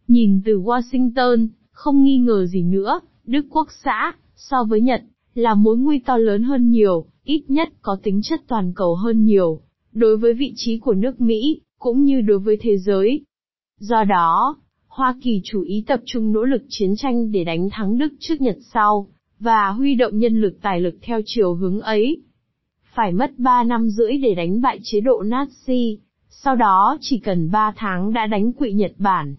Nhìn 0.09 0.41
từ 0.45 0.61
Washington, 0.61 1.49
không 1.71 2.05
nghi 2.05 2.19
ngờ 2.19 2.47
gì 2.47 2.63
nữa, 2.63 3.01
Đức 3.25 3.47
Quốc 3.51 3.69
xã, 3.85 4.13
so 4.37 4.65
với 4.65 4.81
Nhật, 4.81 5.03
là 5.35 5.55
mối 5.55 5.77
nguy 5.77 5.99
to 5.99 6.17
lớn 6.17 6.43
hơn 6.43 6.71
nhiều, 6.71 7.07
ít 7.25 7.45
nhất 7.49 7.69
có 7.83 7.97
tính 8.03 8.21
chất 8.23 8.41
toàn 8.49 8.73
cầu 8.77 8.95
hơn 8.95 9.25
nhiều, 9.25 9.61
đối 9.93 10.17
với 10.17 10.35
vị 10.35 10.53
trí 10.57 10.79
của 10.79 10.95
nước 10.95 11.21
Mỹ, 11.21 11.61
cũng 11.79 12.05
như 12.05 12.21
đối 12.21 12.39
với 12.39 12.57
thế 12.61 12.79
giới. 12.79 13.25
Do 13.79 14.05
đó, 14.05 14.57
Hoa 14.87 15.17
Kỳ 15.23 15.41
chủ 15.45 15.63
ý 15.63 15.85
tập 15.87 16.01
trung 16.05 16.33
nỗ 16.33 16.45
lực 16.45 16.63
chiến 16.69 16.97
tranh 16.97 17.33
để 17.33 17.45
đánh 17.45 17.69
thắng 17.73 17.99
Đức 17.99 18.13
trước 18.19 18.41
Nhật 18.41 18.57
sau, 18.75 19.07
và 19.39 19.69
huy 19.69 19.95
động 19.95 20.19
nhân 20.19 20.41
lực 20.41 20.55
tài 20.63 20.81
lực 20.81 20.95
theo 21.03 21.21
chiều 21.25 21.55
hướng 21.55 21.81
ấy. 21.81 22.23
Phải 22.95 23.13
mất 23.13 23.31
3 23.39 23.65
năm 23.65 23.89
rưỡi 23.89 24.17
để 24.17 24.35
đánh 24.35 24.61
bại 24.61 24.79
chế 24.83 25.01
độ 25.01 25.23
Nazi, 25.23 25.97
sau 26.45 26.57
đó 26.57 26.97
chỉ 27.01 27.19
cần 27.19 27.51
3 27.51 27.73
tháng 27.77 28.13
đã 28.13 28.27
đánh 28.27 28.53
quỵ 28.53 28.73
Nhật 28.73 28.93
Bản. 28.99 29.35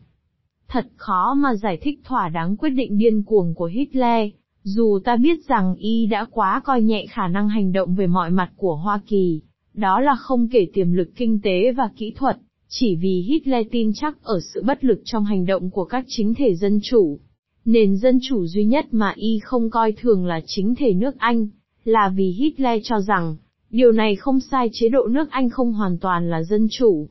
Thật 0.68 0.88
khó 0.96 1.34
mà 1.34 1.56
giải 1.56 1.78
thích 1.78 2.00
thỏa 2.04 2.30
đáng 2.30 2.58
quyết 2.58 2.70
định 2.70 2.98
điên 2.98 3.24
cuồng 3.24 3.54
của 3.56 3.66
Hitler, 3.66 4.30
dù 4.64 5.00
ta 5.06 5.16
biết 5.16 5.48
rằng 5.48 5.76
y 5.76 6.06
đã 6.06 6.26
quá 6.32 6.62
coi 6.64 6.82
nhẹ 6.82 7.06
khả 7.10 7.28
năng 7.28 7.50
hành 7.50 7.72
động 7.72 7.96
về 7.96 8.08
mọi 8.08 8.32
mặt 8.32 8.52
của 8.56 8.76
Hoa 8.76 9.02
Kỳ, 9.08 9.42
đó 9.74 10.00
là 10.00 10.16
không 10.16 10.48
kể 10.52 10.68
tiềm 10.74 10.94
lực 10.94 11.10
kinh 11.16 11.42
tế 11.42 11.72
và 11.72 11.90
kỹ 11.96 12.14
thuật, 12.16 12.38
chỉ 12.68 12.96
vì 12.96 13.22
Hitler 13.22 13.68
tin 13.72 13.92
chắc 13.96 14.24
ở 14.24 14.40
sự 14.54 14.64
bất 14.64 14.84
lực 14.84 15.02
trong 15.06 15.26
hành 15.26 15.46
động 15.46 15.70
của 15.70 15.86
các 15.86 16.06
chính 16.08 16.34
thể 16.34 16.56
dân 16.56 16.80
chủ. 16.84 17.20
Nền 17.66 17.98
dân 17.98 18.20
chủ 18.30 18.46
duy 18.46 18.66
nhất 18.66 18.86
mà 18.92 19.14
y 19.16 19.40
không 19.40 19.70
coi 19.70 19.92
thường 19.92 20.26
là 20.26 20.42
chính 20.46 20.76
thể 20.76 20.94
nước 20.94 21.18
Anh, 21.18 21.48
là 21.84 22.10
vì 22.16 22.32
Hitler 22.32 22.82
cho 22.84 23.00
rằng, 23.00 23.36
điều 23.74 23.92
này 23.92 24.16
không 24.16 24.40
sai 24.40 24.70
chế 24.74 24.90
độ 24.90 25.08
nước 25.08 25.32
Anh 25.32 25.50
không 25.50 25.74
hoàn 25.74 25.98
toàn 25.98 26.30
là 26.30 26.44
dân 26.44 26.68
chủ. 26.72 27.10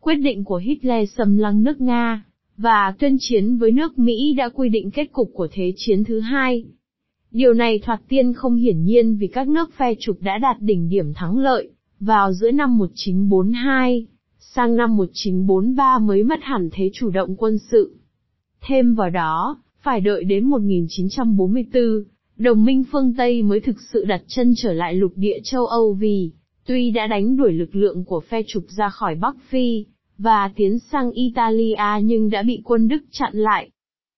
Quyết 0.00 0.14
định 0.14 0.44
của 0.44 0.56
Hitler 0.56 1.10
xâm 1.16 1.36
lăng 1.36 1.62
nước 1.62 1.80
Nga, 1.80 2.24
và 2.56 2.94
tuyên 2.98 3.16
chiến 3.20 3.56
với 3.56 3.72
nước 3.72 3.98
Mỹ 3.98 4.34
đã 4.36 4.48
quy 4.48 4.68
định 4.68 4.90
kết 4.90 5.12
cục 5.12 5.30
của 5.34 5.48
Thế 5.52 5.72
chiến 5.76 6.04
thứ 6.04 6.20
hai. 6.20 6.64
Điều 7.30 7.54
này 7.54 7.78
thoạt 7.78 8.00
tiên 8.08 8.32
không 8.32 8.56
hiển 8.56 8.84
nhiên 8.84 9.16
vì 9.16 9.26
các 9.26 9.48
nước 9.48 9.70
phe 9.76 9.94
trục 9.98 10.22
đã 10.22 10.38
đạt 10.38 10.56
đỉnh 10.60 10.88
điểm 10.88 11.14
thắng 11.14 11.38
lợi, 11.38 11.70
vào 12.00 12.32
giữa 12.32 12.50
năm 12.50 12.78
1942, 12.78 14.06
sang 14.38 14.76
năm 14.76 14.96
1943 14.96 15.98
mới 15.98 16.22
mất 16.22 16.38
hẳn 16.42 16.68
thế 16.72 16.90
chủ 16.92 17.10
động 17.10 17.36
quân 17.36 17.58
sự. 17.58 17.96
Thêm 18.60 18.94
vào 18.94 19.10
đó, 19.10 19.58
phải 19.82 20.00
đợi 20.00 20.24
đến 20.24 20.44
1944, 20.44 22.04
đồng 22.36 22.64
minh 22.64 22.84
phương 22.92 23.14
Tây 23.14 23.42
mới 23.42 23.60
thực 23.60 23.76
sự 23.92 24.04
đặt 24.04 24.22
chân 24.26 24.52
trở 24.56 24.72
lại 24.72 24.94
lục 24.94 25.12
địa 25.16 25.38
châu 25.44 25.66
Âu 25.66 25.92
vì, 25.92 26.30
tuy 26.66 26.90
đã 26.90 27.06
đánh 27.06 27.36
đuổi 27.36 27.52
lực 27.52 27.76
lượng 27.76 28.04
của 28.04 28.20
phe 28.20 28.42
trục 28.46 28.64
ra 28.68 28.88
khỏi 28.88 29.14
Bắc 29.14 29.36
Phi, 29.48 29.84
và 30.18 30.50
tiến 30.56 30.78
sang 30.78 31.10
Italia 31.10 32.02
nhưng 32.02 32.30
đã 32.30 32.42
bị 32.42 32.60
quân 32.64 32.88
Đức 32.88 33.04
chặn 33.10 33.32
lại. 33.32 33.70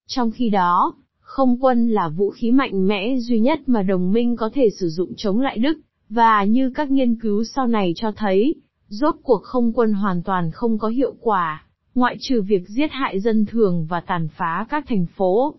Trong 0.06 0.30
khi 0.30 0.50
đó, 0.50 0.94
không 1.20 1.56
quân 1.60 1.88
là 1.88 2.08
vũ 2.08 2.30
khí 2.30 2.50
mạnh 2.50 2.86
mẽ 2.86 3.16
duy 3.18 3.40
nhất 3.40 3.60
mà 3.66 3.82
đồng 3.82 4.12
minh 4.12 4.36
có 4.36 4.50
thể 4.54 4.70
sử 4.70 4.88
dụng 4.88 5.12
chống 5.16 5.40
lại 5.40 5.58
Đức, 5.58 5.78
và 6.08 6.44
như 6.44 6.72
các 6.74 6.90
nghiên 6.90 7.14
cứu 7.20 7.44
sau 7.44 7.66
này 7.66 7.92
cho 7.96 8.12
thấy, 8.12 8.54
rốt 8.88 9.14
cuộc 9.22 9.42
không 9.42 9.72
quân 9.72 9.92
hoàn 9.92 10.22
toàn 10.22 10.50
không 10.50 10.78
có 10.78 10.88
hiệu 10.88 11.14
quả, 11.20 11.64
ngoại 11.94 12.16
trừ 12.20 12.42
việc 12.42 12.68
giết 12.68 12.90
hại 12.90 13.20
dân 13.20 13.46
thường 13.46 13.86
và 13.88 14.00
tàn 14.00 14.28
phá 14.36 14.66
các 14.68 14.84
thành 14.88 15.06
phố. 15.16 15.54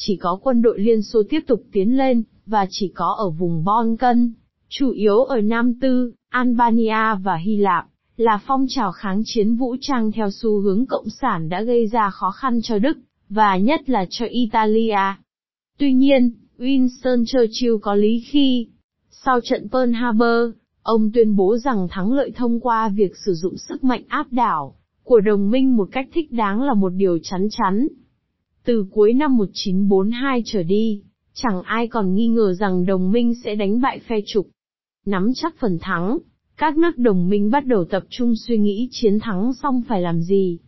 Chỉ 0.00 0.16
có 0.16 0.38
quân 0.42 0.62
đội 0.62 0.78
Liên 0.78 1.02
Xô 1.02 1.22
tiếp 1.30 1.40
tục 1.46 1.62
tiến 1.72 1.96
lên, 1.96 2.22
và 2.46 2.66
chỉ 2.70 2.92
có 2.94 3.16
ở 3.18 3.30
vùng 3.30 3.64
Balkan, 3.64 4.32
chủ 4.68 4.90
yếu 4.90 5.24
ở 5.24 5.40
Nam 5.40 5.80
Tư, 5.80 6.12
Albania 6.28 7.14
và 7.22 7.36
Hy 7.36 7.56
Lạp, 7.56 7.86
là 8.16 8.40
phong 8.46 8.66
trào 8.68 8.92
kháng 8.92 9.22
chiến 9.24 9.54
vũ 9.54 9.76
trang 9.80 10.12
theo 10.12 10.30
xu 10.30 10.60
hướng 10.60 10.86
cộng 10.86 11.08
sản 11.08 11.48
đã 11.48 11.62
gây 11.62 11.86
ra 11.86 12.10
khó 12.10 12.30
khăn 12.30 12.60
cho 12.62 12.78
Đức, 12.78 12.98
và 13.28 13.56
nhất 13.56 13.90
là 13.90 14.06
cho 14.10 14.26
Italia. 14.26 15.14
Tuy 15.78 15.92
nhiên, 15.92 16.30
Winston 16.58 17.24
Churchill 17.26 17.74
có 17.82 17.94
lý 17.94 18.20
khi, 18.20 18.66
sau 19.10 19.40
trận 19.40 19.68
Pearl 19.72 19.92
Harbor, 19.92 20.54
ông 20.82 21.10
tuyên 21.14 21.36
bố 21.36 21.56
rằng 21.56 21.88
thắng 21.90 22.12
lợi 22.12 22.32
thông 22.36 22.60
qua 22.60 22.88
việc 22.88 23.12
sử 23.26 23.34
dụng 23.34 23.56
sức 23.56 23.84
mạnh 23.84 24.02
áp 24.08 24.26
đảo 24.30 24.74
của 25.04 25.20
đồng 25.20 25.50
minh 25.50 25.76
một 25.76 25.88
cách 25.92 26.08
thích 26.12 26.32
đáng 26.32 26.62
là 26.62 26.74
một 26.74 26.88
điều 26.88 27.18
chắn 27.22 27.48
chắn. 27.50 27.88
Từ 28.68 28.86
cuối 28.90 29.12
năm 29.12 29.36
1942 29.36 30.42
trở 30.44 30.62
đi, 30.62 31.02
chẳng 31.34 31.62
ai 31.62 31.88
còn 31.88 32.14
nghi 32.14 32.28
ngờ 32.28 32.54
rằng 32.54 32.86
đồng 32.86 33.10
minh 33.10 33.34
sẽ 33.44 33.54
đánh 33.54 33.80
bại 33.80 34.00
phe 34.08 34.16
trục. 34.26 34.48
Nắm 35.06 35.32
chắc 35.34 35.54
phần 35.58 35.78
thắng, 35.80 36.18
các 36.56 36.76
nước 36.76 36.98
đồng 36.98 37.28
minh 37.28 37.50
bắt 37.50 37.66
đầu 37.66 37.84
tập 37.84 38.04
trung 38.10 38.34
suy 38.36 38.58
nghĩ 38.58 38.88
chiến 38.90 39.18
thắng 39.20 39.52
xong 39.54 39.82
phải 39.88 40.00
làm 40.00 40.20
gì. 40.20 40.58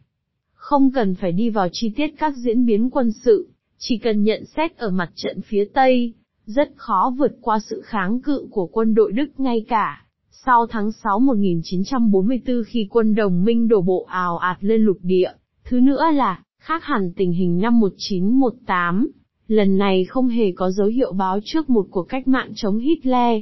Không 0.52 0.90
cần 0.92 1.14
phải 1.14 1.32
đi 1.32 1.50
vào 1.50 1.68
chi 1.72 1.92
tiết 1.96 2.08
các 2.18 2.36
diễn 2.36 2.66
biến 2.66 2.90
quân 2.90 3.12
sự, 3.12 3.48
chỉ 3.78 3.98
cần 3.98 4.22
nhận 4.22 4.44
xét 4.44 4.76
ở 4.76 4.90
mặt 4.90 5.10
trận 5.14 5.40
phía 5.40 5.64
Tây, 5.74 6.14
rất 6.46 6.72
khó 6.76 7.14
vượt 7.18 7.32
qua 7.40 7.58
sự 7.58 7.82
kháng 7.84 8.20
cự 8.20 8.46
của 8.50 8.66
quân 8.66 8.94
đội 8.94 9.12
Đức 9.12 9.40
ngay 9.40 9.64
cả. 9.68 10.04
Sau 10.30 10.66
tháng 10.66 10.92
6 10.92 11.20
1944 11.20 12.62
khi 12.66 12.86
quân 12.90 13.14
đồng 13.14 13.44
minh 13.44 13.68
đổ 13.68 13.80
bộ 13.80 14.06
ào 14.08 14.38
ạt 14.38 14.58
lên 14.60 14.82
lục 14.82 14.98
địa, 15.02 15.32
thứ 15.64 15.80
nữa 15.80 16.04
là, 16.14 16.42
khác 16.61 16.85
hẳn 16.85 17.12
tình 17.16 17.33
hình 17.33 17.59
năm 17.59 17.81
1918, 17.81 19.11
lần 19.49 19.79
này 19.79 20.05
không 20.05 20.29
hề 20.29 20.53
có 20.53 20.70
dấu 20.70 20.87
hiệu 20.87 21.12
báo 21.12 21.38
trước 21.44 21.70
một 21.70 21.87
cuộc 21.90 22.03
cách 22.03 22.29
mạng 22.29 22.53
chống 22.55 22.79
Hitler. 22.79 23.40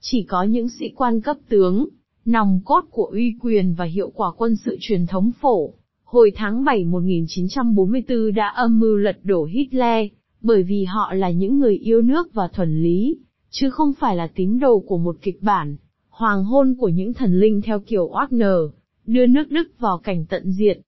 Chỉ 0.00 0.22
có 0.22 0.42
những 0.42 0.68
sĩ 0.68 0.88
quan 0.96 1.20
cấp 1.20 1.36
tướng, 1.48 1.88
nòng 2.24 2.60
cốt 2.64 2.84
của 2.90 3.04
uy 3.04 3.34
quyền 3.40 3.74
và 3.74 3.84
hiệu 3.84 4.10
quả 4.14 4.30
quân 4.36 4.56
sự 4.56 4.76
truyền 4.80 5.06
thống 5.06 5.30
phổ, 5.40 5.74
hồi 6.04 6.32
tháng 6.36 6.64
7 6.64 6.84
1944 6.84 8.34
đã 8.34 8.48
âm 8.48 8.80
mưu 8.80 8.96
lật 8.96 9.18
đổ 9.22 9.44
Hitler, 9.44 10.06
bởi 10.40 10.62
vì 10.62 10.84
họ 10.84 11.12
là 11.12 11.30
những 11.30 11.58
người 11.58 11.76
yêu 11.76 12.02
nước 12.02 12.34
và 12.34 12.48
thuần 12.48 12.82
lý, 12.82 13.18
chứ 13.50 13.70
không 13.70 13.92
phải 14.00 14.16
là 14.16 14.30
tín 14.34 14.58
đồ 14.58 14.78
của 14.78 14.98
một 14.98 15.16
kịch 15.22 15.42
bản, 15.42 15.76
hoàng 16.08 16.44
hôn 16.44 16.74
của 16.78 16.88
những 16.88 17.14
thần 17.14 17.40
linh 17.40 17.62
theo 17.62 17.80
kiểu 17.80 18.10
Wagner, 18.12 18.70
đưa 19.06 19.26
nước 19.26 19.50
Đức 19.50 19.68
vào 19.78 19.98
cảnh 19.98 20.24
tận 20.28 20.52
diệt. 20.52 20.78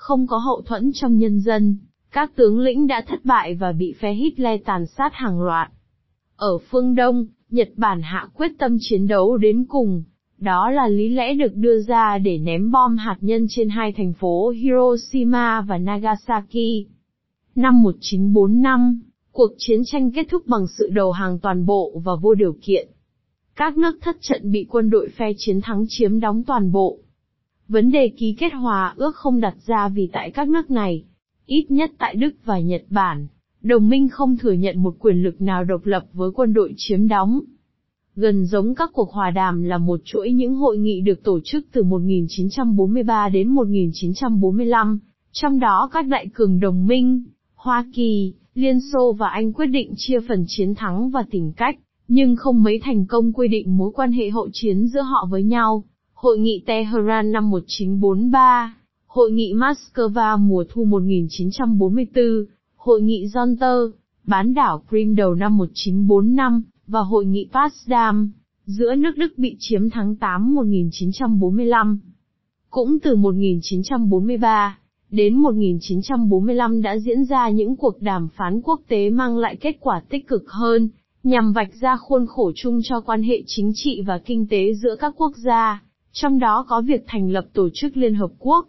Không 0.00 0.26
có 0.26 0.38
hậu 0.38 0.62
thuẫn 0.62 0.90
trong 0.94 1.18
nhân 1.18 1.40
dân, 1.40 1.76
các 2.12 2.36
tướng 2.36 2.58
lĩnh 2.58 2.86
đã 2.86 3.04
thất 3.08 3.24
bại 3.24 3.54
và 3.54 3.72
bị 3.72 3.94
phe 4.00 4.12
Hitler 4.12 4.60
tàn 4.64 4.86
sát 4.86 5.14
hàng 5.14 5.42
loạt. 5.42 5.70
Ở 6.36 6.58
phương 6.58 6.94
Đông, 6.94 7.26
Nhật 7.50 7.68
Bản 7.76 8.02
hạ 8.02 8.28
quyết 8.34 8.52
tâm 8.58 8.76
chiến 8.80 9.06
đấu 9.06 9.36
đến 9.36 9.64
cùng, 9.68 10.02
đó 10.38 10.70
là 10.70 10.88
lý 10.88 11.08
lẽ 11.08 11.34
được 11.34 11.54
đưa 11.54 11.82
ra 11.82 12.18
để 12.18 12.38
ném 12.38 12.70
bom 12.70 12.96
hạt 12.96 13.16
nhân 13.20 13.46
trên 13.48 13.68
hai 13.68 13.92
thành 13.92 14.12
phố 14.12 14.48
Hiroshima 14.48 15.60
và 15.60 15.78
Nagasaki. 15.78 16.86
Năm 17.54 17.82
1945, 17.82 19.00
cuộc 19.32 19.50
chiến 19.58 19.80
tranh 19.84 20.10
kết 20.10 20.26
thúc 20.30 20.46
bằng 20.46 20.66
sự 20.78 20.88
đầu 20.92 21.12
hàng 21.12 21.38
toàn 21.38 21.66
bộ 21.66 22.00
và 22.04 22.12
vô 22.22 22.34
điều 22.34 22.56
kiện. 22.62 22.88
Các 23.56 23.78
nước 23.78 23.98
thất 24.00 24.16
trận 24.20 24.52
bị 24.52 24.66
quân 24.70 24.90
đội 24.90 25.08
phe 25.08 25.32
chiến 25.36 25.60
thắng 25.60 25.84
chiếm 25.88 26.20
đóng 26.20 26.42
toàn 26.46 26.72
bộ. 26.72 26.98
Vấn 27.70 27.90
đề 27.90 28.08
ký 28.08 28.34
kết 28.38 28.52
hòa 28.52 28.94
ước 28.96 29.16
không 29.16 29.40
đặt 29.40 29.54
ra 29.66 29.88
vì 29.88 30.08
tại 30.12 30.30
các 30.30 30.48
nước 30.48 30.70
này, 30.70 31.04
ít 31.46 31.70
nhất 31.70 31.90
tại 31.98 32.14
Đức 32.14 32.30
và 32.44 32.58
Nhật 32.58 32.82
Bản, 32.90 33.26
đồng 33.62 33.88
minh 33.88 34.08
không 34.08 34.36
thừa 34.36 34.52
nhận 34.52 34.82
một 34.82 34.96
quyền 34.98 35.22
lực 35.22 35.40
nào 35.40 35.64
độc 35.64 35.86
lập 35.86 36.04
với 36.12 36.30
quân 36.34 36.52
đội 36.52 36.74
chiếm 36.76 37.08
đóng. 37.08 37.40
Gần 38.16 38.46
giống 38.46 38.74
các 38.74 38.90
cuộc 38.92 39.12
hòa 39.12 39.30
đàm 39.30 39.62
là 39.62 39.78
một 39.78 40.00
chuỗi 40.04 40.32
những 40.32 40.54
hội 40.54 40.78
nghị 40.78 41.00
được 41.00 41.22
tổ 41.24 41.40
chức 41.44 41.66
từ 41.72 41.82
1943 41.82 43.28
đến 43.28 43.48
1945, 43.48 44.98
trong 45.32 45.58
đó 45.58 45.88
các 45.92 46.06
đại 46.06 46.26
cường 46.34 46.60
đồng 46.60 46.86
minh, 46.86 47.24
Hoa 47.54 47.86
Kỳ, 47.94 48.34
Liên 48.54 48.78
Xô 48.92 49.12
và 49.12 49.28
Anh 49.28 49.52
quyết 49.52 49.66
định 49.66 49.92
chia 49.96 50.20
phần 50.28 50.44
chiến 50.48 50.74
thắng 50.74 51.10
và 51.10 51.24
tìm 51.30 51.52
cách, 51.52 51.78
nhưng 52.08 52.36
không 52.36 52.62
mấy 52.62 52.80
thành 52.82 53.06
công 53.06 53.32
quy 53.32 53.48
định 53.48 53.76
mối 53.76 53.90
quan 53.94 54.12
hệ 54.12 54.30
hậu 54.30 54.48
chiến 54.52 54.86
giữa 54.86 55.02
họ 55.02 55.28
với 55.30 55.42
nhau. 55.42 55.84
Hội 56.22 56.38
nghị 56.38 56.62
Tehran 56.66 57.32
năm 57.32 57.50
1943, 57.50 58.74
Hội 59.06 59.30
nghị 59.30 59.54
Moscow 59.54 60.38
mùa 60.38 60.64
thu 60.68 60.84
1944, 60.84 62.24
Hội 62.76 63.02
nghị 63.02 63.26
Zonter, 63.26 63.90
bán 64.24 64.54
đảo 64.54 64.82
Crimea 64.88 65.14
đầu 65.16 65.34
năm 65.34 65.56
1945, 65.56 66.62
và 66.86 67.00
Hội 67.00 67.26
nghị 67.26 67.48
Potsdam, 67.52 68.32
giữa 68.64 68.94
nước 68.94 69.10
Đức 69.16 69.32
bị 69.36 69.56
chiếm 69.58 69.90
tháng 69.90 70.16
8 70.16 70.54
1945. 70.54 72.00
Cũng 72.70 72.98
từ 73.00 73.16
1943, 73.16 74.78
Đến 75.10 75.36
1945 75.36 76.82
đã 76.82 76.98
diễn 76.98 77.24
ra 77.24 77.48
những 77.48 77.76
cuộc 77.76 78.02
đàm 78.02 78.28
phán 78.36 78.60
quốc 78.60 78.80
tế 78.88 79.10
mang 79.10 79.38
lại 79.38 79.56
kết 79.56 79.76
quả 79.80 80.02
tích 80.08 80.28
cực 80.28 80.42
hơn, 80.48 80.88
nhằm 81.22 81.52
vạch 81.52 81.74
ra 81.80 81.96
khuôn 81.96 82.26
khổ 82.26 82.52
chung 82.54 82.80
cho 82.82 83.00
quan 83.00 83.22
hệ 83.22 83.42
chính 83.46 83.72
trị 83.74 84.02
và 84.06 84.18
kinh 84.18 84.46
tế 84.50 84.74
giữa 84.74 84.96
các 84.96 85.14
quốc 85.16 85.32
gia, 85.36 85.82
trong 86.12 86.38
đó 86.38 86.66
có 86.68 86.80
việc 86.80 87.04
thành 87.06 87.30
lập 87.30 87.46
Tổ 87.52 87.68
chức 87.74 87.96
Liên 87.96 88.14
Hợp 88.14 88.30
Quốc. 88.38 88.68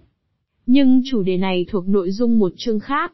Nhưng 0.66 1.02
chủ 1.12 1.24
đề 1.24 1.38
này 1.38 1.66
thuộc 1.70 1.88
nội 1.88 2.12
dung 2.12 2.40
một 2.40 2.54
chương 2.58 2.80
khác. 2.80 3.14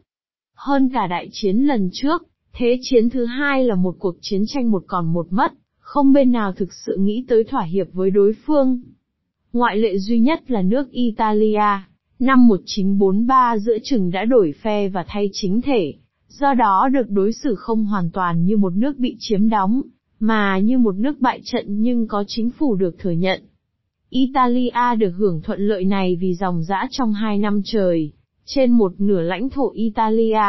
Hơn 0.56 0.90
cả 0.94 1.08
đại 1.08 1.30
chiến 1.32 1.58
lần 1.58 1.90
trước, 1.94 2.24
thế 2.54 2.78
chiến 2.82 3.10
thứ 3.10 3.26
hai 3.26 3.64
là 3.64 3.76
một 3.76 3.96
cuộc 4.00 4.16
chiến 4.22 4.44
tranh 4.48 4.72
một 4.72 4.84
còn 4.88 5.14
một 5.14 5.28
mất, 5.30 5.54
không 5.80 6.14
bên 6.14 6.32
nào 6.32 6.52
thực 6.52 6.74
sự 6.74 6.98
nghĩ 7.00 7.26
tới 7.28 7.44
thỏa 7.44 7.64
hiệp 7.64 7.88
với 7.94 8.10
đối 8.10 8.34
phương. 8.46 8.82
Ngoại 9.54 9.78
lệ 9.78 9.98
duy 9.98 10.20
nhất 10.20 10.52
là 10.52 10.62
nước 10.62 10.92
Italia, 10.92 11.82
Năm 12.20 12.48
1943 12.48 13.58
giữa 13.58 13.78
chừng 13.84 14.12
đã 14.12 14.26
đổi 14.26 14.54
phe 14.62 14.90
và 14.90 15.06
thay 15.08 15.30
chính 15.34 15.62
thể, 15.62 15.94
do 16.28 16.54
đó 16.54 16.90
được 16.94 17.10
đối 17.10 17.34
xử 17.34 17.56
không 17.56 17.86
hoàn 17.86 18.12
toàn 18.12 18.46
như 18.46 18.58
một 18.58 18.74
nước 18.74 18.98
bị 18.98 19.16
chiếm 19.20 19.50
đóng, 19.50 19.82
mà 20.20 20.60
như 20.60 20.78
một 20.78 20.96
nước 20.96 21.22
bại 21.22 21.42
trận 21.44 21.66
nhưng 21.82 22.08
có 22.08 22.24
chính 22.28 22.50
phủ 22.50 22.76
được 22.76 23.00
thừa 23.00 23.12
nhận. 23.12 23.42
Italia 24.10 24.96
được 24.98 25.12
hưởng 25.18 25.42
thuận 25.42 25.60
lợi 25.60 25.86
này 25.86 26.18
vì 26.20 26.34
dòng 26.34 26.64
dã 26.64 26.88
trong 26.92 27.14
hai 27.14 27.38
năm 27.38 27.62
trời, 27.66 28.12
trên 28.46 28.72
một 28.72 28.92
nửa 28.98 29.22
lãnh 29.22 29.50
thổ 29.50 29.72
Italia. 29.72 30.44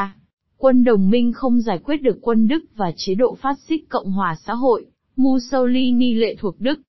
Quân 0.56 0.84
đồng 0.84 1.10
minh 1.10 1.32
không 1.32 1.60
giải 1.60 1.78
quyết 1.78 1.96
được 2.02 2.18
quân 2.20 2.48
Đức 2.48 2.64
và 2.76 2.92
chế 2.96 3.14
độ 3.14 3.34
phát 3.34 3.58
xít 3.68 3.80
Cộng 3.88 4.10
hòa 4.10 4.36
xã 4.46 4.54
hội, 4.54 4.86
Mussolini 5.16 6.14
lệ 6.14 6.36
thuộc 6.38 6.60
Đức. 6.60 6.80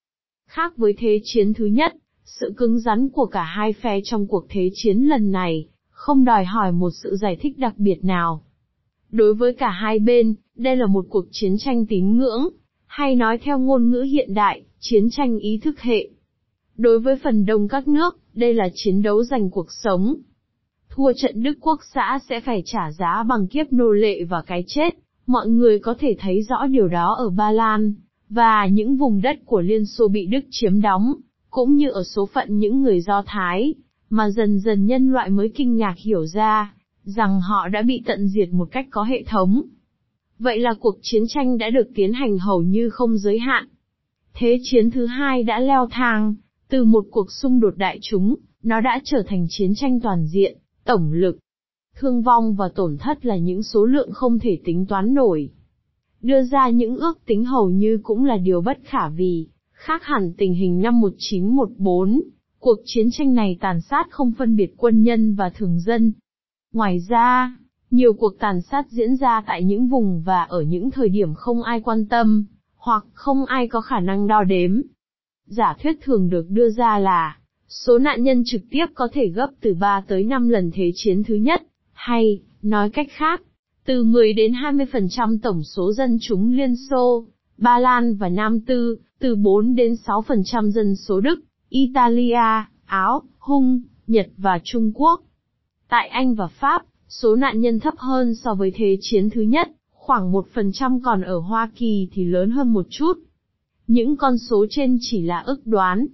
Khác 0.48 0.78
với 0.78 0.94
thế 0.98 1.20
chiến 1.24 1.54
thứ 1.54 1.66
nhất, 1.66 1.96
sự 2.26 2.54
cứng 2.58 2.80
rắn 2.80 3.10
của 3.10 3.26
cả 3.26 3.44
hai 3.44 3.74
phe 3.74 4.00
trong 4.04 4.28
cuộc 4.28 4.46
thế 4.50 4.70
chiến 4.74 4.98
lần 4.98 5.32
này, 5.32 5.68
không 5.90 6.26
đòi 6.26 6.46
hỏi 6.46 6.72
một 6.72 6.90
sự 7.04 7.16
giải 7.16 7.36
thích 7.36 7.58
đặc 7.58 7.74
biệt 7.78 8.06
nào. 8.06 8.44
Đối 9.12 9.34
với 9.34 9.54
cả 9.54 9.70
hai 9.70 10.00
bên, 10.00 10.36
đây 10.56 10.76
là 10.76 10.86
một 10.86 11.06
cuộc 11.10 11.26
chiến 11.32 11.56
tranh 11.60 11.86
tín 11.86 12.18
ngưỡng, 12.18 12.50
hay 12.86 13.16
nói 13.16 13.38
theo 13.38 13.60
ngôn 13.60 13.90
ngữ 13.90 14.02
hiện 14.02 14.34
đại, 14.34 14.62
chiến 14.80 15.10
tranh 15.10 15.40
ý 15.40 15.58
thức 15.58 15.80
hệ. 15.80 16.10
Đối 16.80 17.00
với 17.00 17.16
phần 17.16 17.46
đông 17.46 17.68
các 17.68 17.88
nước, 17.88 18.20
đây 18.34 18.54
là 18.54 18.70
chiến 18.74 19.02
đấu 19.02 19.24
giành 19.24 19.50
cuộc 19.50 19.68
sống. 19.84 20.16
Thua 20.90 21.14
trận 21.14 21.44
Đức 21.44 21.58
quốc 21.62 21.80
xã 21.94 22.20
sẽ 22.30 22.40
phải 22.40 22.64
trả 22.66 22.92
giá 22.92 23.24
bằng 23.30 23.48
kiếp 23.48 23.74
nô 23.74 23.92
lệ 23.92 24.24
và 24.24 24.42
cái 24.42 24.64
chết, 24.68 24.96
mọi 25.28 25.48
người 25.48 25.80
có 25.80 25.96
thể 26.00 26.16
thấy 26.20 26.44
rõ 26.44 26.66
điều 26.68 26.88
đó 26.88 27.16
ở 27.20 27.30
Ba 27.30 27.52
Lan, 27.52 27.94
và 28.30 28.68
những 28.68 28.98
vùng 28.98 29.22
đất 29.22 29.38
của 29.46 29.62
Liên 29.62 29.86
Xô 29.86 30.08
bị 30.08 30.26
Đức 30.26 30.40
chiếm 30.50 30.82
đóng 30.82 31.14
cũng 31.50 31.76
như 31.76 31.90
ở 31.90 32.04
số 32.04 32.26
phận 32.26 32.58
những 32.58 32.82
người 32.82 33.02
Do 33.02 33.24
Thái, 33.26 33.74
mà 34.10 34.30
dần 34.30 34.60
dần 34.60 34.86
nhân 34.86 35.12
loại 35.12 35.30
mới 35.30 35.50
kinh 35.50 35.78
ngạc 35.78 35.96
hiểu 35.98 36.26
ra, 36.26 36.74
rằng 37.04 37.42
họ 37.42 37.68
đã 37.68 37.82
bị 37.82 38.04
tận 38.06 38.28
diệt 38.28 38.50
một 38.50 38.68
cách 38.72 38.88
có 38.90 39.04
hệ 39.04 39.24
thống. 39.24 39.62
Vậy 40.40 40.60
là 40.60 40.74
cuộc 40.80 40.96
chiến 41.02 41.24
tranh 41.28 41.58
đã 41.58 41.70
được 41.70 41.88
tiến 41.96 42.14
hành 42.14 42.38
hầu 42.38 42.62
như 42.62 42.90
không 42.90 43.18
giới 43.18 43.40
hạn. 43.40 43.68
Thế 44.34 44.60
chiến 44.64 44.92
thứ 44.92 45.06
hai 45.06 45.44
đã 45.44 45.60
leo 45.60 45.88
thang, 45.92 46.36
từ 46.70 46.84
một 46.84 47.06
cuộc 47.12 47.32
xung 47.32 47.60
đột 47.60 47.74
đại 47.78 48.00
chúng, 48.02 48.36
nó 48.64 48.82
đã 48.82 49.00
trở 49.04 49.24
thành 49.28 49.46
chiến 49.50 49.74
tranh 49.76 50.00
toàn 50.00 50.26
diện, 50.26 50.58
tổng 50.86 51.12
lực. 51.12 51.38
Thương 51.96 52.22
vong 52.22 52.56
và 52.56 52.70
tổn 52.76 52.98
thất 52.98 53.26
là 53.26 53.38
những 53.38 53.64
số 53.64 53.86
lượng 53.86 54.12
không 54.12 54.40
thể 54.40 54.60
tính 54.66 54.86
toán 54.86 55.14
nổi. 55.14 55.50
Đưa 56.22 56.44
ra 56.44 56.70
những 56.70 56.98
ước 56.98 57.26
tính 57.26 57.46
hầu 57.46 57.70
như 57.70 58.00
cũng 58.04 58.26
là 58.26 58.38
điều 58.38 58.62
bất 58.62 58.78
khả 58.84 59.10
vì, 59.10 59.48
Khác 59.72 60.04
hẳn 60.04 60.34
tình 60.38 60.54
hình 60.54 60.82
năm 60.82 61.02
1914, 61.02 62.22
cuộc 62.60 62.78
chiến 62.86 63.10
tranh 63.12 63.34
này 63.34 63.58
tàn 63.62 63.82
sát 63.82 64.08
không 64.12 64.32
phân 64.38 64.56
biệt 64.56 64.74
quân 64.78 65.04
nhân 65.04 65.36
và 65.36 65.50
thường 65.50 65.80
dân. 65.80 66.14
Ngoài 66.74 67.00
ra, 67.10 67.56
Nhiều 67.92 68.14
cuộc 68.14 68.40
tàn 68.40 68.62
sát 68.62 68.86
diễn 68.90 69.16
ra 69.16 69.44
tại 69.48 69.64
những 69.64 69.88
vùng 69.88 70.22
và 70.22 70.44
ở 70.44 70.62
những 70.62 70.92
thời 70.92 71.10
điểm 71.10 71.34
không 71.34 71.64
ai 71.64 71.82
quan 71.82 72.06
tâm, 72.06 72.46
hoặc 72.76 73.06
không 73.14 73.46
ai 73.46 73.68
có 73.68 73.82
khả 73.82 74.00
năng 74.00 74.28
đo 74.28 74.44
đếm. 74.44 74.82
Giả 75.50 75.76
thuyết 75.84 76.00
thường 76.02 76.30
được 76.30 76.50
đưa 76.50 76.70
ra 76.70 77.00
là, 77.00 77.38
số 77.68 78.00
nạn 78.00 78.24
nhân 78.24 78.44
trực 78.46 78.62
tiếp 78.72 78.86
có 78.94 79.08
thể 79.14 79.28
gấp 79.28 79.50
từ 79.62 79.74
3 79.74 80.02
tới 80.08 80.24
5 80.24 80.50
lần 80.50 80.72
thế 80.74 80.92
chiến 80.96 81.24
thứ 81.24 81.36
nhất, 81.36 81.64
hay, 81.94 82.42
nói 82.62 82.90
cách 82.90 83.08
khác, 83.12 83.42
từ 83.86 84.04
10 84.04 84.34
đến 84.34 84.52
20% 84.52 85.38
tổng 85.44 85.64
số 85.64 85.94
dân 85.94 86.18
chúng 86.22 86.52
Liên 86.52 86.76
Xô, 86.90 87.26
Ba 87.58 87.80
Lan 87.80 88.16
và 88.16 88.30
Nam 88.30 88.62
Tư, 88.62 88.98
từ 89.20 89.36
4 89.36 89.76
đến 89.76 89.96
6% 90.06 90.70
dân 90.70 90.96
số 90.96 91.22
Đức, 91.22 91.40
Italia, 91.70 92.66
Áo, 92.86 93.22
Hung, 93.40 93.82
Nhật 94.08 94.28
và 94.38 94.60
Trung 94.64 94.92
Quốc. 94.96 95.22
Tại 95.90 96.08
Anh 96.08 96.36
và 96.36 96.48
Pháp, 96.48 96.82
số 97.08 97.36
nạn 97.36 97.62
nhân 97.62 97.80
thấp 97.80 97.94
hơn 97.98 98.36
so 98.36 98.54
với 98.54 98.72
Thế 98.76 98.98
chiến 99.02 99.30
thứ 99.30 99.42
nhất, 99.42 99.72
khoảng 99.92 100.32
1% 100.32 101.00
còn 101.04 101.22
ở 101.22 101.40
Hoa 101.40 101.70
Kỳ 101.76 102.08
thì 102.12 102.26
lớn 102.26 102.52
hơn 102.52 102.74
một 102.74 102.86
chút. 102.90 103.14
Những 103.90 104.16
con 104.16 104.38
số 104.38 104.66
trên 104.70 104.98
chỉ 105.02 105.22
là 105.22 105.40
ước 105.40 105.68
đoán. 105.68 106.08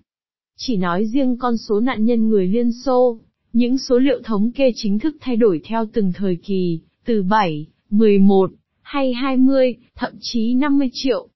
Chỉ 0.58 0.78
nói 0.78 1.06
riêng 1.06 1.38
con 1.38 1.58
số 1.58 1.80
nạn 1.80 2.06
nhân 2.06 2.30
người 2.30 2.48
Liên 2.48 2.72
Xô, 2.72 3.20
những 3.54 3.78
số 3.78 3.98
liệu 3.98 4.22
thống 4.24 4.52
kê 4.52 4.72
chính 4.76 5.00
thức 5.00 5.16
thay 5.20 5.36
đổi 5.36 5.62
theo 5.66 5.86
từng 5.94 6.12
thời 6.16 6.36
kỳ, 6.36 6.80
từ 7.06 7.24
7, 7.24 7.68
11, 7.90 8.52
hay 8.82 9.14
20, 9.14 9.76
thậm 9.96 10.14
chí 10.20 10.54
50 10.54 10.90
triệu. 10.94 11.28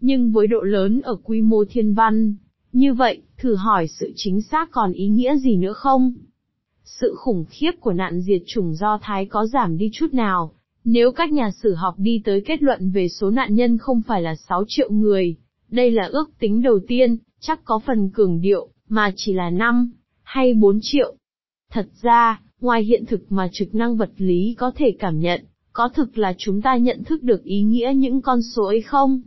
Nhưng 0.00 0.32
với 0.32 0.46
độ 0.46 0.60
lớn 0.60 1.00
ở 1.00 1.16
quy 1.24 1.40
mô 1.40 1.64
thiên 1.64 1.94
văn, 1.94 2.34
như 2.72 2.94
vậy, 2.94 3.22
thử 3.38 3.54
hỏi 3.54 3.88
sự 3.88 4.12
chính 4.16 4.42
xác 4.42 4.70
còn 4.70 4.92
ý 4.92 5.08
nghĩa 5.08 5.36
gì 5.36 5.56
nữa 5.56 5.72
không? 5.72 6.14
Sự 6.84 7.14
khủng 7.16 7.44
khiếp 7.50 7.72
của 7.80 7.92
nạn 7.92 8.20
diệt 8.20 8.42
chủng 8.46 8.74
Do 8.74 8.98
Thái 9.02 9.26
có 9.26 9.46
giảm 9.46 9.78
đi 9.78 9.90
chút 9.92 10.14
nào, 10.14 10.52
nếu 10.84 11.12
các 11.12 11.32
nhà 11.32 11.50
sử 11.50 11.74
học 11.74 11.94
đi 11.98 12.22
tới 12.24 12.42
kết 12.46 12.62
luận 12.62 12.90
về 12.90 13.08
số 13.08 13.30
nạn 13.30 13.54
nhân 13.54 13.78
không 13.78 14.02
phải 14.02 14.22
là 14.22 14.34
6 14.34 14.64
triệu 14.68 14.90
người, 14.90 15.36
đây 15.70 15.90
là 15.90 16.08
ước 16.12 16.30
tính 16.38 16.62
đầu 16.62 16.80
tiên, 16.88 17.16
chắc 17.40 17.64
có 17.64 17.78
phần 17.86 18.10
cường 18.10 18.40
điệu, 18.40 18.68
mà 18.88 19.12
chỉ 19.16 19.32
là 19.32 19.50
5, 19.50 19.92
hay 20.22 20.54
4 20.54 20.78
triệu. 20.82 21.14
Thật 21.70 21.88
ra, 22.02 22.40
ngoài 22.60 22.84
hiện 22.84 23.06
thực 23.06 23.32
mà 23.32 23.48
trực 23.52 23.74
năng 23.74 23.96
vật 23.96 24.10
lý 24.16 24.54
có 24.58 24.72
thể 24.76 24.96
cảm 24.98 25.20
nhận, 25.20 25.44
có 25.72 25.88
thực 25.88 26.18
là 26.18 26.34
chúng 26.38 26.62
ta 26.62 26.76
nhận 26.76 27.04
thức 27.04 27.22
được 27.22 27.44
ý 27.44 27.62
nghĩa 27.62 27.92
những 27.96 28.20
con 28.20 28.42
số 28.42 28.64
ấy 28.64 28.82
không? 28.82 29.20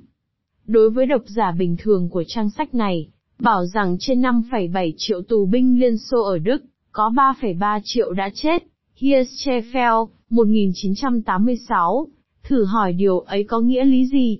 Đối 0.65 0.89
với 0.89 1.05
độc 1.05 1.21
giả 1.25 1.51
bình 1.51 1.75
thường 1.79 2.09
của 2.09 2.23
trang 2.27 2.49
sách 2.49 2.75
này, 2.75 3.07
bảo 3.39 3.65
rằng 3.65 3.97
trên 3.99 4.21
5,7 4.21 4.91
triệu 4.97 5.21
tù 5.21 5.45
binh 5.45 5.79
Liên 5.79 5.97
Xô 5.97 6.23
ở 6.23 6.37
Đức, 6.37 6.63
có 6.91 7.09
3,3 7.09 7.79
triệu 7.83 8.13
đã 8.13 8.29
chết. 8.33 8.63
Hirschfeld, 8.99 10.07
1986. 10.29 12.07
Thử 12.43 12.65
hỏi 12.65 12.93
điều 12.93 13.19
ấy 13.19 13.43
có 13.43 13.59
nghĩa 13.59 13.85
lý 13.85 14.05
gì? 14.05 14.39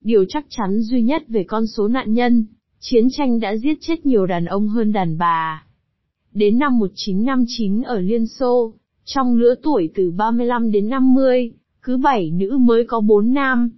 Điều 0.00 0.24
chắc 0.28 0.46
chắn 0.48 0.80
duy 0.80 1.02
nhất 1.02 1.22
về 1.28 1.44
con 1.44 1.66
số 1.66 1.88
nạn 1.88 2.12
nhân, 2.12 2.46
chiến 2.80 3.08
tranh 3.10 3.40
đã 3.40 3.56
giết 3.56 3.78
chết 3.80 4.06
nhiều 4.06 4.26
đàn 4.26 4.44
ông 4.44 4.68
hơn 4.68 4.92
đàn 4.92 5.18
bà. 5.18 5.64
Đến 6.32 6.58
năm 6.58 6.78
1959 6.78 7.82
ở 7.82 8.00
Liên 8.00 8.26
Xô, 8.26 8.72
trong 9.04 9.36
lứa 9.36 9.54
tuổi 9.62 9.90
từ 9.94 10.10
35 10.10 10.70
đến 10.70 10.88
50, 10.88 11.52
cứ 11.82 11.96
7 11.96 12.30
nữ 12.30 12.58
mới 12.60 12.84
có 12.84 13.00
4 13.00 13.34
nam. 13.34 13.70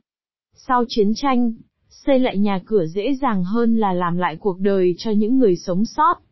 Sau 0.54 0.84
chiến 0.88 1.12
tranh, 1.14 1.52
xây 1.88 2.18
lại 2.18 2.38
nhà 2.38 2.60
cửa 2.66 2.86
dễ 2.86 3.14
dàng 3.14 3.44
hơn 3.44 3.76
là 3.76 3.92
làm 3.92 4.18
lại 4.18 4.36
cuộc 4.36 4.60
đời 4.60 4.94
cho 4.98 5.10
những 5.10 5.38
người 5.38 5.56
sống 5.56 5.84
sót. 5.84 6.22